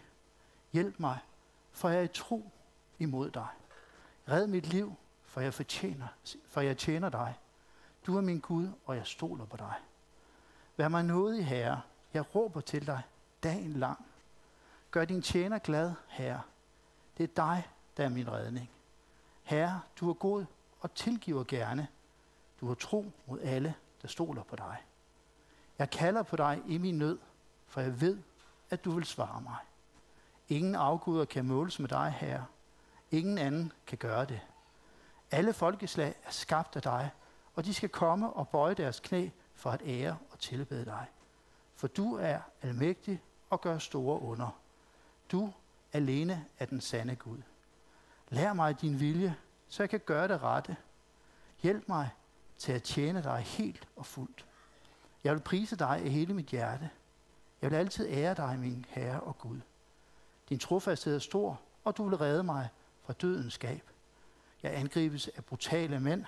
Hjælp 0.73 0.99
mig, 0.99 1.19
for 1.71 1.89
jeg 1.89 1.99
er 1.99 2.03
i 2.03 2.07
tro 2.07 2.51
imod 2.99 3.31
dig. 3.31 3.47
Red 4.29 4.47
mit 4.47 4.67
liv, 4.67 4.95
for 5.23 5.41
jeg 5.41 5.53
fortjener, 5.53 6.07
for 6.47 6.61
jeg 6.61 6.77
tjener 6.77 7.09
dig. 7.09 7.35
Du 8.05 8.17
er 8.17 8.21
min 8.21 8.39
Gud, 8.39 8.69
og 8.85 8.95
jeg 8.95 9.05
stoler 9.05 9.45
på 9.45 9.57
dig. 9.57 9.73
Vær 10.77 10.87
mig 10.87 11.03
nådig, 11.03 11.45
Herre. 11.45 11.81
Jeg 12.13 12.35
råber 12.35 12.61
til 12.61 12.87
dig 12.87 13.01
dagen 13.43 13.73
lang. 13.73 14.05
Gør 14.91 15.05
din 15.05 15.21
tjener 15.21 15.59
glad, 15.59 15.93
Herre. 16.07 16.41
Det 17.17 17.23
er 17.23 17.33
dig, 17.35 17.67
der 17.97 18.05
er 18.05 18.09
min 18.09 18.31
redning. 18.31 18.69
Herre, 19.43 19.81
du 19.99 20.09
er 20.09 20.13
god 20.13 20.45
og 20.79 20.93
tilgiver 20.93 21.43
gerne. 21.43 21.87
Du 22.61 22.67
har 22.67 22.73
tro 22.73 23.11
mod 23.25 23.39
alle, 23.41 23.75
der 24.01 24.07
stoler 24.07 24.43
på 24.43 24.55
dig. 24.55 24.77
Jeg 25.79 25.89
kalder 25.89 26.23
på 26.23 26.35
dig 26.35 26.63
i 26.67 26.77
min 26.77 26.97
nød, 26.97 27.19
for 27.67 27.81
jeg 27.81 28.01
ved, 28.01 28.17
at 28.69 28.85
du 28.85 28.91
vil 28.91 29.05
svare 29.05 29.41
mig. 29.41 29.57
Ingen 30.49 30.75
afguder 30.75 31.25
kan 31.25 31.45
måles 31.45 31.79
med 31.79 31.89
dig, 31.89 32.15
Herre. 32.19 32.45
Ingen 33.11 33.37
anden 33.37 33.71
kan 33.87 33.97
gøre 33.97 34.25
det. 34.25 34.41
Alle 35.31 35.53
folkeslag 35.53 36.15
er 36.23 36.31
skabt 36.31 36.75
af 36.75 36.81
dig, 36.81 37.09
og 37.55 37.65
de 37.65 37.73
skal 37.73 37.89
komme 37.89 38.33
og 38.33 38.47
bøje 38.47 38.73
deres 38.73 38.99
knæ 38.99 39.29
for 39.53 39.71
at 39.71 39.81
ære 39.85 40.17
og 40.31 40.39
tilbede 40.39 40.85
dig. 40.85 41.05
For 41.75 41.87
du 41.87 42.15
er 42.15 42.39
almægtig 42.61 43.21
og 43.49 43.61
gør 43.61 43.77
store 43.77 44.21
under. 44.21 44.59
Du 45.31 45.53
alene 45.93 46.45
er 46.59 46.65
den 46.65 46.81
sande 46.81 47.15
Gud. 47.15 47.41
Lær 48.29 48.53
mig 48.53 48.81
din 48.81 48.99
vilje, 48.99 49.35
så 49.67 49.83
jeg 49.83 49.89
kan 49.89 49.99
gøre 49.99 50.27
det 50.27 50.43
rette. 50.43 50.75
Hjælp 51.61 51.87
mig 51.87 52.09
til 52.57 52.71
at 52.71 52.83
tjene 52.83 53.23
dig 53.23 53.39
helt 53.39 53.87
og 53.95 54.05
fuldt. 54.05 54.45
Jeg 55.23 55.33
vil 55.33 55.41
prise 55.41 55.75
dig 55.75 55.89
af 55.89 56.09
hele 56.09 56.33
mit 56.33 56.45
hjerte. 56.45 56.89
Jeg 57.61 57.71
vil 57.71 57.77
altid 57.77 58.07
ære 58.09 58.33
dig, 58.33 58.59
min 58.59 58.85
Herre 58.89 59.19
og 59.19 59.37
Gud. 59.37 59.59
Din 60.49 60.59
trofasthed 60.59 61.15
er 61.15 61.19
stor, 61.19 61.61
og 61.83 61.97
du 61.97 62.09
vil 62.09 62.17
redde 62.17 62.43
mig 62.43 62.69
fra 63.07 63.13
dødens 63.13 63.53
skab. 63.53 63.89
Jeg 64.63 64.75
angribes 64.75 65.27
af 65.27 65.45
brutale 65.45 65.99
mænd. 65.99 66.25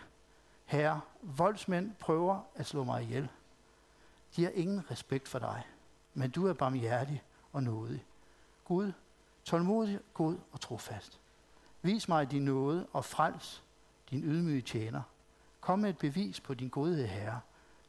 Herre, 0.65 1.01
voldsmænd 1.21 1.95
prøver 1.99 2.41
at 2.55 2.65
slå 2.65 2.83
mig 2.83 3.03
ihjel. 3.03 3.29
De 4.35 4.43
har 4.43 4.51
ingen 4.51 4.91
respekt 4.91 5.27
for 5.27 5.39
dig, 5.39 5.67
men 6.13 6.31
du 6.31 6.47
er 6.47 6.53
barmhjertig 6.53 7.23
og 7.53 7.63
nådig. 7.63 8.05
Gud, 8.65 8.91
tålmodig, 9.43 9.99
god 10.13 10.37
og 10.51 10.61
trofast. 10.61 11.19
Vis 11.81 12.07
mig 12.07 12.31
din 12.31 12.45
nåde 12.45 12.87
og 12.93 13.05
frels 13.05 13.63
din 14.09 14.23
ydmyge 14.23 14.61
tjener. 14.61 15.01
Kom 15.61 15.79
med 15.79 15.89
et 15.89 15.97
bevis 15.97 16.39
på 16.39 16.53
din 16.53 16.69
godhed, 16.69 17.07
Herre, 17.07 17.39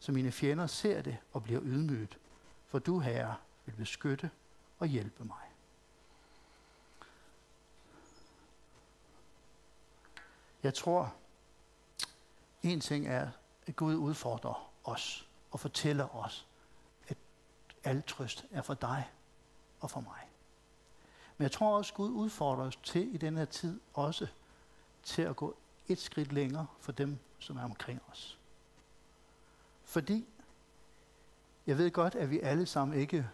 så 0.01 0.13
mine 0.13 0.33
fjender 0.33 0.67
ser 0.67 1.03
det 1.03 1.17
og 1.33 1.43
bliver 1.43 1.61
ydmyget. 1.63 2.19
For 2.67 2.79
du, 2.79 2.99
Herre, 2.99 3.35
vil 3.67 3.73
beskytte 3.73 4.31
og 4.79 4.87
hjælpe 4.87 5.25
mig. 5.25 5.50
Jeg 10.63 10.75
tror, 10.75 11.15
en 12.63 12.81
ting 12.81 13.07
er, 13.07 13.31
at 13.67 13.77
Gud 13.77 13.95
udfordrer 13.95 14.71
os 14.85 15.29
og 15.51 15.61
fortæller 15.61 16.17
os, 16.17 16.47
at 17.09 17.17
al 17.85 18.03
trøst 18.03 18.45
er 18.51 18.63
for 18.63 18.75
dig 18.75 19.11
og 19.81 19.91
for 19.91 20.01
mig. 20.01 20.29
Men 21.37 21.43
jeg 21.43 21.53
tror 21.53 21.77
også, 21.77 21.93
at 21.93 21.97
Gud 21.97 22.11
udfordrer 22.11 22.65
os 22.65 22.77
til 22.77 23.15
i 23.15 23.17
den 23.17 23.37
her 23.37 23.45
tid 23.45 23.81
også 23.95 24.27
til 25.03 25.23
at 25.23 25.37
gå 25.37 25.57
et 25.89 25.99
skridt 25.99 26.33
længere 26.33 26.67
for 26.81 26.93
dem, 26.93 27.19
som 27.39 27.57
er 27.57 27.65
omkring 27.65 28.01
os. 28.11 28.39
Fordi 29.85 30.27
jeg 31.67 31.79
ved 31.79 31.91
godt, 31.91 32.15
at 32.15 32.31
vi 32.31 32.41
alle 32.41 32.67
sammen 32.67 32.99
ikke 32.99 33.29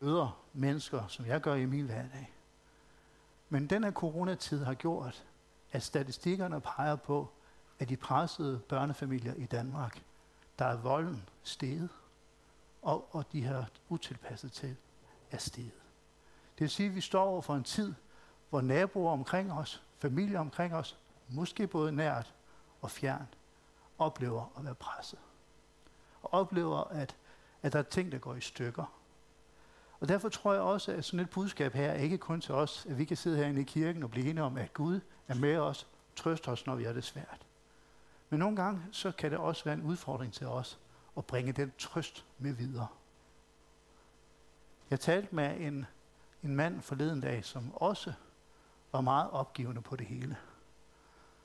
møder 0.00 0.40
mennesker, 0.52 1.08
som 1.08 1.26
jeg 1.26 1.40
gør 1.40 1.54
i 1.54 1.66
min 1.66 1.86
hverdag. 1.86 2.32
Men 3.48 3.66
den 3.66 3.84
her 3.84 3.92
coronatid 3.92 4.64
har 4.64 4.74
gjort, 4.74 5.24
at 5.76 5.82
statistikkerne 5.82 6.60
peger 6.60 6.96
på, 6.96 7.28
at 7.78 7.88
de 7.88 7.96
pressede 7.96 8.58
børnefamilier 8.58 9.34
i 9.34 9.46
Danmark, 9.46 10.02
der 10.58 10.64
er 10.64 10.76
volden 10.76 11.28
steget, 11.42 11.88
og, 12.82 13.08
og 13.14 13.32
de 13.32 13.42
her 13.42 13.64
utilpasset 13.88 14.52
til 14.52 14.76
er 15.30 15.38
steget. 15.38 15.82
Det 16.54 16.60
vil 16.60 16.70
sige, 16.70 16.88
at 16.88 16.94
vi 16.94 17.00
står 17.00 17.24
over 17.24 17.42
for 17.42 17.54
en 17.54 17.64
tid, 17.64 17.94
hvor 18.50 18.60
naboer 18.60 19.12
omkring 19.12 19.52
os, 19.52 19.82
familier 19.98 20.40
omkring 20.40 20.74
os, 20.74 20.98
måske 21.28 21.66
både 21.66 21.92
nært 21.92 22.34
og 22.80 22.90
fjernt, 22.90 23.38
oplever 23.98 24.52
at 24.58 24.64
være 24.64 24.74
presset. 24.74 25.18
Og 26.22 26.32
oplever, 26.32 26.84
at, 26.84 27.16
at 27.62 27.72
der 27.72 27.78
er 27.78 27.82
ting, 27.82 28.12
der 28.12 28.18
går 28.18 28.34
i 28.34 28.40
stykker. 28.40 28.92
Og 30.00 30.08
derfor 30.08 30.28
tror 30.28 30.52
jeg 30.52 30.62
også, 30.62 30.92
at 30.92 31.04
sådan 31.04 31.20
et 31.20 31.30
budskab 31.30 31.72
her 31.72 31.90
er 31.90 31.94
ikke 31.94 32.18
kun 32.18 32.40
til 32.40 32.54
os, 32.54 32.86
at 32.90 32.98
vi 32.98 33.04
kan 33.04 33.16
sidde 33.16 33.36
herinde 33.36 33.60
i 33.60 33.64
kirken 33.64 34.02
og 34.02 34.10
blive 34.10 34.30
enige 34.30 34.44
om, 34.44 34.56
at 34.56 34.74
Gud 34.74 35.00
er 35.28 35.34
med 35.34 35.56
os, 35.56 35.86
trøster 36.16 36.52
os, 36.52 36.66
når 36.66 36.74
vi 36.74 36.84
har 36.84 36.92
det 36.92 37.04
svært. 37.04 37.46
Men 38.30 38.38
nogle 38.38 38.56
gange, 38.56 38.82
så 38.92 39.12
kan 39.12 39.30
det 39.30 39.38
også 39.38 39.64
være 39.64 39.74
en 39.74 39.82
udfordring 39.82 40.32
til 40.32 40.46
os 40.46 40.78
at 41.16 41.24
bringe 41.24 41.52
den 41.52 41.72
trøst 41.78 42.24
med 42.38 42.52
videre. 42.52 42.86
Jeg 44.90 45.00
talte 45.00 45.34
med 45.34 45.60
en, 45.60 45.86
en 46.42 46.56
mand 46.56 46.82
forleden 46.82 47.20
dag, 47.20 47.44
som 47.44 47.74
også 47.74 48.12
var 48.92 49.00
meget 49.00 49.30
opgivende 49.30 49.80
på 49.82 49.96
det 49.96 50.06
hele. 50.06 50.36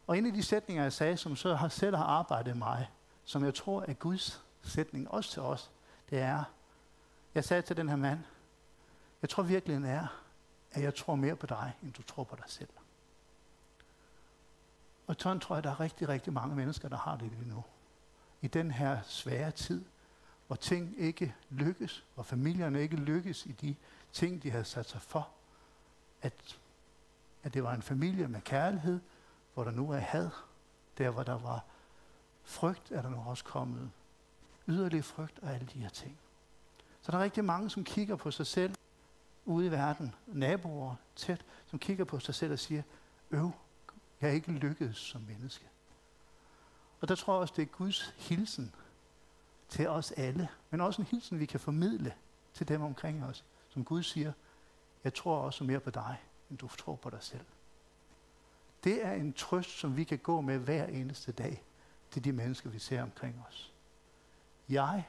Og 0.07 0.17
en 0.17 0.25
af 0.25 0.33
de 0.33 0.43
sætninger, 0.43 0.83
jeg 0.83 0.93
sagde, 0.93 1.17
som 1.17 1.35
så 1.35 1.55
har 1.55 1.67
selv 1.67 1.95
har 1.95 2.03
arbejdet 2.03 2.57
mig, 2.57 2.89
som 3.23 3.43
jeg 3.43 3.53
tror 3.53 3.85
er 3.87 3.93
Guds 3.93 4.43
sætning 4.61 5.11
også 5.11 5.31
til 5.31 5.41
os, 5.41 5.71
det 6.09 6.19
er, 6.19 6.43
jeg 7.35 7.43
sagde 7.43 7.61
til 7.61 7.77
den 7.77 7.89
her 7.89 7.95
mand, 7.95 8.19
jeg 9.21 9.29
tror 9.29 9.43
virkelig 9.43 9.89
er, 9.89 10.07
at 10.71 10.83
jeg 10.83 10.95
tror 10.95 11.15
mere 11.15 11.35
på 11.35 11.45
dig, 11.45 11.73
end 11.83 11.93
du 11.93 12.01
tror 12.01 12.23
på 12.23 12.35
dig 12.35 12.45
selv. 12.47 12.69
Og 15.07 15.15
sådan 15.19 15.39
tror 15.39 15.55
jeg, 15.55 15.63
der 15.63 15.69
er 15.69 15.79
rigtig, 15.79 16.09
rigtig 16.09 16.33
mange 16.33 16.55
mennesker, 16.55 16.89
der 16.89 16.97
har 16.97 17.17
det 17.17 17.31
lige 17.31 17.49
nu. 17.49 17.63
I 18.41 18.47
den 18.47 18.71
her 18.71 19.01
svære 19.03 19.51
tid, 19.51 19.85
hvor 20.47 20.55
ting 20.55 20.95
ikke 20.97 21.35
lykkes, 21.49 22.05
hvor 22.13 22.23
familierne 22.23 22.81
ikke 22.81 22.95
lykkes 22.95 23.45
i 23.45 23.51
de 23.51 23.75
ting, 24.11 24.43
de 24.43 24.51
havde 24.51 24.65
sat 24.65 24.89
sig 24.89 25.01
for. 25.01 25.29
At, 26.21 26.59
at 27.43 27.53
det 27.53 27.63
var 27.63 27.73
en 27.73 27.81
familie 27.81 28.27
med 28.27 28.41
kærlighed, 28.41 28.99
hvor 29.53 29.63
der 29.63 29.71
nu 29.71 29.91
er 29.91 29.97
had. 29.97 30.29
Der, 30.97 31.09
hvor 31.09 31.23
der 31.23 31.37
var 31.37 31.63
frygt, 32.43 32.91
er 32.91 33.01
der 33.01 33.09
nu 33.09 33.23
også 33.27 33.43
kommet 33.43 33.91
yderligere 34.67 35.03
frygt 35.03 35.39
og 35.39 35.53
alle 35.53 35.67
de 35.73 35.79
her 35.79 35.89
ting. 35.89 36.17
Så 37.01 37.11
der 37.11 37.17
er 37.17 37.23
rigtig 37.23 37.45
mange, 37.45 37.69
som 37.69 37.83
kigger 37.83 38.15
på 38.15 38.31
sig 38.31 38.47
selv 38.47 38.75
ude 39.45 39.67
i 39.67 39.71
verden, 39.71 40.15
naboer 40.27 40.95
tæt, 41.15 41.45
som 41.65 41.79
kigger 41.79 42.05
på 42.05 42.19
sig 42.19 42.35
selv 42.35 42.53
og 42.53 42.59
siger, 42.59 42.83
øv, 43.31 43.51
jeg 44.21 44.29
er 44.29 44.33
ikke 44.33 44.51
lykkedes 44.51 44.97
som 44.97 45.21
menneske. 45.21 45.67
Og 47.01 47.07
der 47.07 47.15
tror 47.15 47.33
jeg 47.33 47.41
også, 47.41 47.53
det 47.57 47.61
er 47.61 47.65
Guds 47.65 48.15
hilsen 48.17 48.75
til 49.69 49.89
os 49.89 50.11
alle, 50.11 50.47
men 50.69 50.81
også 50.81 51.01
en 51.01 51.07
hilsen, 51.07 51.39
vi 51.39 51.45
kan 51.45 51.59
formidle 51.59 52.13
til 52.53 52.67
dem 52.67 52.81
omkring 52.81 53.25
os, 53.25 53.45
som 53.69 53.85
Gud 53.85 54.03
siger, 54.03 54.33
jeg 55.03 55.13
tror 55.13 55.37
også 55.37 55.63
mere 55.63 55.79
på 55.79 55.89
dig, 55.89 56.21
end 56.49 56.57
du 56.57 56.67
tror 56.67 56.95
på 56.95 57.09
dig 57.09 57.23
selv. 57.23 57.45
Det 58.83 59.05
er 59.05 59.11
en 59.13 59.33
trøst, 59.33 59.69
som 59.69 59.97
vi 59.97 60.03
kan 60.03 60.17
gå 60.17 60.41
med 60.41 60.57
hver 60.57 60.85
eneste 60.85 61.31
dag 61.31 61.63
til 62.11 62.23
de 62.23 62.31
mennesker, 62.31 62.69
vi 62.69 62.79
ser 62.79 63.03
omkring 63.03 63.43
os. 63.47 63.73
Jeg 64.69 65.03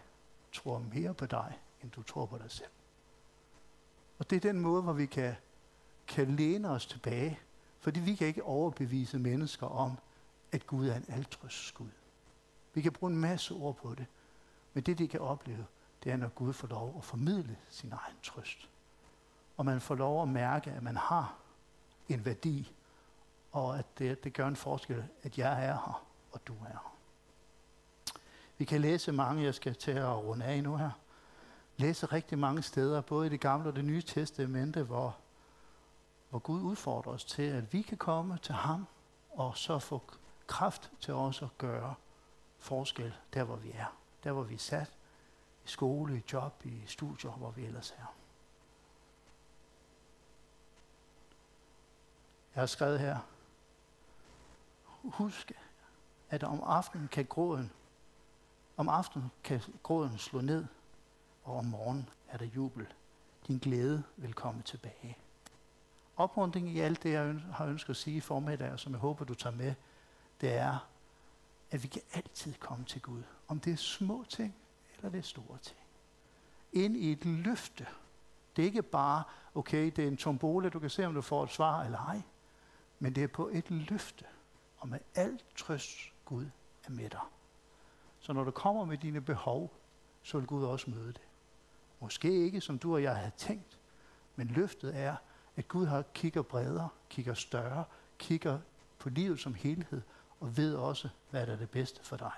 tror 0.52 0.78
mere 0.78 1.14
på 1.14 1.26
dig, 1.26 1.58
end 1.82 1.90
du 1.90 2.02
tror 2.02 2.26
på 2.26 2.38
dig 2.38 2.50
selv. 2.50 2.70
Og 4.22 4.30
det 4.30 4.36
er 4.36 4.52
den 4.52 4.60
måde, 4.60 4.82
hvor 4.82 4.92
vi 4.92 5.06
kan, 5.06 5.34
kan 6.06 6.36
læne 6.36 6.70
os 6.70 6.86
tilbage 6.86 7.38
fordi 7.80 8.00
vi 8.00 8.14
kan 8.14 8.26
ikke 8.26 8.42
overbevise 8.42 9.18
mennesker 9.18 9.66
om, 9.66 9.98
at 10.52 10.66
Gud 10.66 10.88
er 10.88 10.96
en 10.96 11.04
altrøsts 11.08 11.72
Gud. 11.72 11.88
Vi 12.74 12.80
kan 12.80 12.92
bruge 12.92 13.12
en 13.12 13.18
masse 13.18 13.54
ord 13.54 13.76
på 13.76 13.94
det, 13.94 14.06
men 14.72 14.84
det 14.84 14.98
de 14.98 15.08
kan 15.08 15.20
opleve, 15.20 15.66
det 16.04 16.12
er, 16.12 16.16
når 16.16 16.28
Gud 16.28 16.52
får 16.52 16.68
lov 16.68 16.94
at 16.98 17.04
formidle 17.04 17.56
sin 17.68 17.92
egen 17.92 18.16
trøst. 18.22 18.68
Og 19.56 19.64
man 19.64 19.80
får 19.80 19.94
lov 19.94 20.22
at 20.22 20.28
mærke, 20.28 20.70
at 20.70 20.82
man 20.82 20.96
har 20.96 21.36
en 22.08 22.24
værdi, 22.24 22.72
og 23.52 23.78
at 23.78 23.86
det, 23.98 24.24
det 24.24 24.34
gør 24.34 24.48
en 24.48 24.56
forskel, 24.56 25.04
at 25.22 25.38
jeg 25.38 25.52
er 25.52 25.66
her, 25.66 26.04
og 26.32 26.40
du 26.46 26.52
er 26.52 26.68
her. 26.68 26.94
Vi 28.58 28.64
kan 28.64 28.80
læse 28.80 29.12
mange, 29.12 29.42
jeg 29.42 29.54
skal 29.54 29.74
til 29.74 29.92
at 29.92 30.16
runde 30.16 30.44
af 30.44 30.62
nu 30.62 30.76
her, 30.76 30.90
læse 31.82 32.06
rigtig 32.06 32.38
mange 32.38 32.62
steder, 32.62 33.00
både 33.00 33.26
i 33.26 33.30
det 33.30 33.40
gamle 33.40 33.68
og 33.68 33.76
det 33.76 33.84
nye 33.84 34.02
testamente, 34.02 34.82
hvor 34.82 35.16
hvor 36.32 36.38
Gud 36.38 36.60
udfordrer 36.60 37.12
os 37.12 37.24
til, 37.24 37.42
at 37.42 37.72
vi 37.72 37.82
kan 37.82 37.98
komme 37.98 38.38
til 38.38 38.54
ham, 38.54 38.86
og 39.30 39.56
så 39.56 39.78
få 39.78 40.02
kraft 40.46 40.90
til 41.00 41.14
os 41.14 41.42
at 41.42 41.58
gøre 41.58 41.94
forskel 42.58 43.14
der, 43.34 43.44
hvor 43.44 43.56
vi 43.56 43.70
er. 43.74 43.96
Der, 44.24 44.32
hvor 44.32 44.42
vi 44.42 44.54
er 44.54 44.58
sat. 44.58 44.92
I 45.64 45.68
skole, 45.68 46.16
i 46.16 46.22
job, 46.32 46.64
i 46.64 46.82
studier, 46.86 47.30
hvor 47.30 47.50
vi 47.50 47.64
ellers 47.64 47.90
er. 47.90 48.14
Jeg 52.54 52.60
har 52.60 52.66
skrevet 52.66 53.00
her. 53.00 53.18
Husk, 54.84 55.52
at 56.30 56.44
om 56.44 56.62
aftenen 56.62 57.08
kan 57.08 57.24
gråden, 57.24 57.72
om 58.76 58.88
aftenen 58.88 59.30
kan 59.44 59.60
gråden 59.82 60.18
slå 60.18 60.40
ned, 60.40 60.66
og 61.44 61.56
om 61.56 61.64
morgenen 61.64 62.08
er 62.28 62.38
der 62.38 62.46
jubel. 62.46 62.86
Din 63.46 63.58
glæde 63.58 64.02
vil 64.16 64.34
komme 64.34 64.62
tilbage 64.62 65.16
oprunding 66.16 66.70
i 66.70 66.80
alt 66.80 67.02
det, 67.02 67.12
jeg 67.12 67.34
har 67.52 67.66
ønsket 67.66 67.90
at 67.90 67.96
sige 67.96 68.16
i 68.16 68.20
formiddag, 68.20 68.72
og 68.72 68.80
som 68.80 68.92
jeg 68.92 69.00
håber, 69.00 69.24
du 69.24 69.34
tager 69.34 69.56
med, 69.56 69.74
det 70.40 70.54
er, 70.54 70.88
at 71.70 71.82
vi 71.82 71.88
kan 71.88 72.02
altid 72.14 72.54
komme 72.54 72.84
til 72.84 73.02
Gud. 73.02 73.22
Om 73.48 73.60
det 73.60 73.72
er 73.72 73.76
små 73.76 74.24
ting, 74.28 74.54
eller 74.96 75.10
det 75.10 75.18
er 75.18 75.22
store 75.22 75.58
ting. 75.58 75.78
Ind 76.72 76.96
i 76.96 77.12
et 77.12 77.24
løfte. 77.24 77.86
Det 78.56 78.62
er 78.62 78.66
ikke 78.66 78.82
bare, 78.82 79.22
okay, 79.54 79.92
det 79.96 80.04
er 80.04 80.08
en 80.08 80.16
tombole, 80.16 80.70
du 80.70 80.78
kan 80.78 80.90
se, 80.90 81.06
om 81.06 81.14
du 81.14 81.20
får 81.20 81.44
et 81.44 81.50
svar 81.50 81.82
eller 81.82 81.98
ej. 81.98 82.22
Men 82.98 83.14
det 83.14 83.22
er 83.22 83.28
på 83.28 83.48
et 83.52 83.70
løfte. 83.70 84.24
Og 84.78 84.88
med 84.88 84.98
alt 85.14 85.44
trøst, 85.56 85.98
Gud 86.24 86.46
er 86.84 86.90
med 86.90 87.10
dig. 87.10 87.20
Så 88.20 88.32
når 88.32 88.44
du 88.44 88.50
kommer 88.50 88.84
med 88.84 88.98
dine 88.98 89.20
behov, 89.20 89.72
så 90.22 90.38
vil 90.38 90.46
Gud 90.46 90.64
også 90.64 90.90
møde 90.90 91.12
det. 91.12 91.20
Måske 92.02 92.44
ikke, 92.44 92.60
som 92.60 92.78
du 92.78 92.94
og 92.94 93.02
jeg 93.02 93.16
havde 93.16 93.32
tænkt, 93.36 93.78
men 94.36 94.46
løftet 94.46 94.96
er, 94.96 95.16
at 95.56 95.68
Gud 95.68 95.86
har 95.86 96.02
kigger 96.14 96.42
bredere, 96.42 96.88
kigger 97.10 97.34
større, 97.34 97.84
kigger 98.18 98.58
på 98.98 99.08
livet 99.08 99.40
som 99.40 99.54
helhed, 99.54 100.02
og 100.40 100.56
ved 100.56 100.74
også, 100.74 101.08
hvad 101.30 101.46
der 101.46 101.52
er 101.52 101.56
det 101.56 101.70
bedste 101.70 102.04
for 102.04 102.16
dig. 102.16 102.32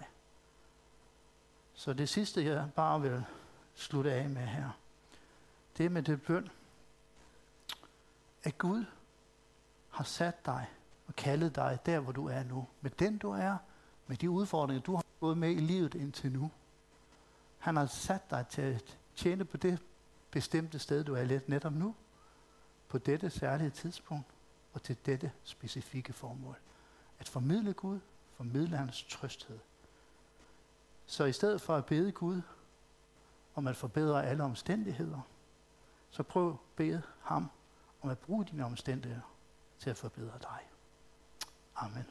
Så 1.74 1.92
det 1.92 2.08
sidste, 2.08 2.44
jeg 2.44 2.70
bare 2.76 3.00
vil 3.00 3.24
slutte 3.74 4.12
af 4.12 4.28
med 4.28 4.42
her, 4.42 4.70
det 5.78 5.86
er 5.86 5.90
med 5.90 6.02
det 6.02 6.22
bøn. 6.22 6.50
at 8.42 8.58
Gud 8.58 8.84
har 9.90 10.04
sat 10.04 10.46
dig 10.46 10.66
og 11.06 11.16
kaldet 11.16 11.54
dig 11.54 11.78
der, 11.86 12.00
hvor 12.00 12.12
du 12.12 12.28
er 12.28 12.42
nu. 12.42 12.66
Med 12.80 12.90
den 12.90 13.18
du 13.18 13.30
er, 13.30 13.56
med 14.06 14.16
de 14.16 14.30
udfordringer, 14.30 14.82
du 14.82 14.94
har 14.94 15.04
gået 15.20 15.38
med 15.38 15.50
i 15.50 15.58
livet 15.58 15.94
indtil 15.94 16.32
nu. 16.32 16.50
Han 17.58 17.76
har 17.76 17.86
sat 17.86 18.30
dig 18.30 18.46
til 18.46 18.62
at 18.62 18.98
tjene 19.16 19.44
på 19.44 19.56
det 19.56 19.78
bestemte 20.30 20.78
sted, 20.78 21.04
du 21.04 21.14
er 21.14 21.24
lidt 21.24 21.48
netop 21.48 21.72
nu. 21.72 21.94
På 22.88 22.98
dette 22.98 23.30
særlige 23.30 23.70
tidspunkt 23.70 24.26
og 24.72 24.82
til 24.82 24.96
dette 25.06 25.32
specifikke 25.44 26.12
formål. 26.12 26.56
At 27.18 27.28
formidle 27.28 27.72
Gud, 27.72 28.00
formidle 28.36 28.76
hans 28.76 29.02
trøsthed. 29.02 29.58
Så 31.06 31.24
i 31.24 31.32
stedet 31.32 31.60
for 31.60 31.76
at 31.76 31.86
bede 31.86 32.12
Gud 32.12 32.42
om 33.54 33.66
at 33.66 33.76
forbedre 33.76 34.26
alle 34.26 34.44
omstændigheder, 34.44 35.20
så 36.10 36.22
prøv 36.22 36.50
at 36.50 36.56
bede 36.76 37.02
ham 37.20 37.50
om 38.02 38.10
at 38.10 38.18
bruge 38.18 38.44
dine 38.44 38.64
omstændigheder 38.64 39.34
til 39.78 39.90
at 39.90 39.96
forbedre 39.96 40.38
dig. 40.40 40.68
Amen. 41.76 42.04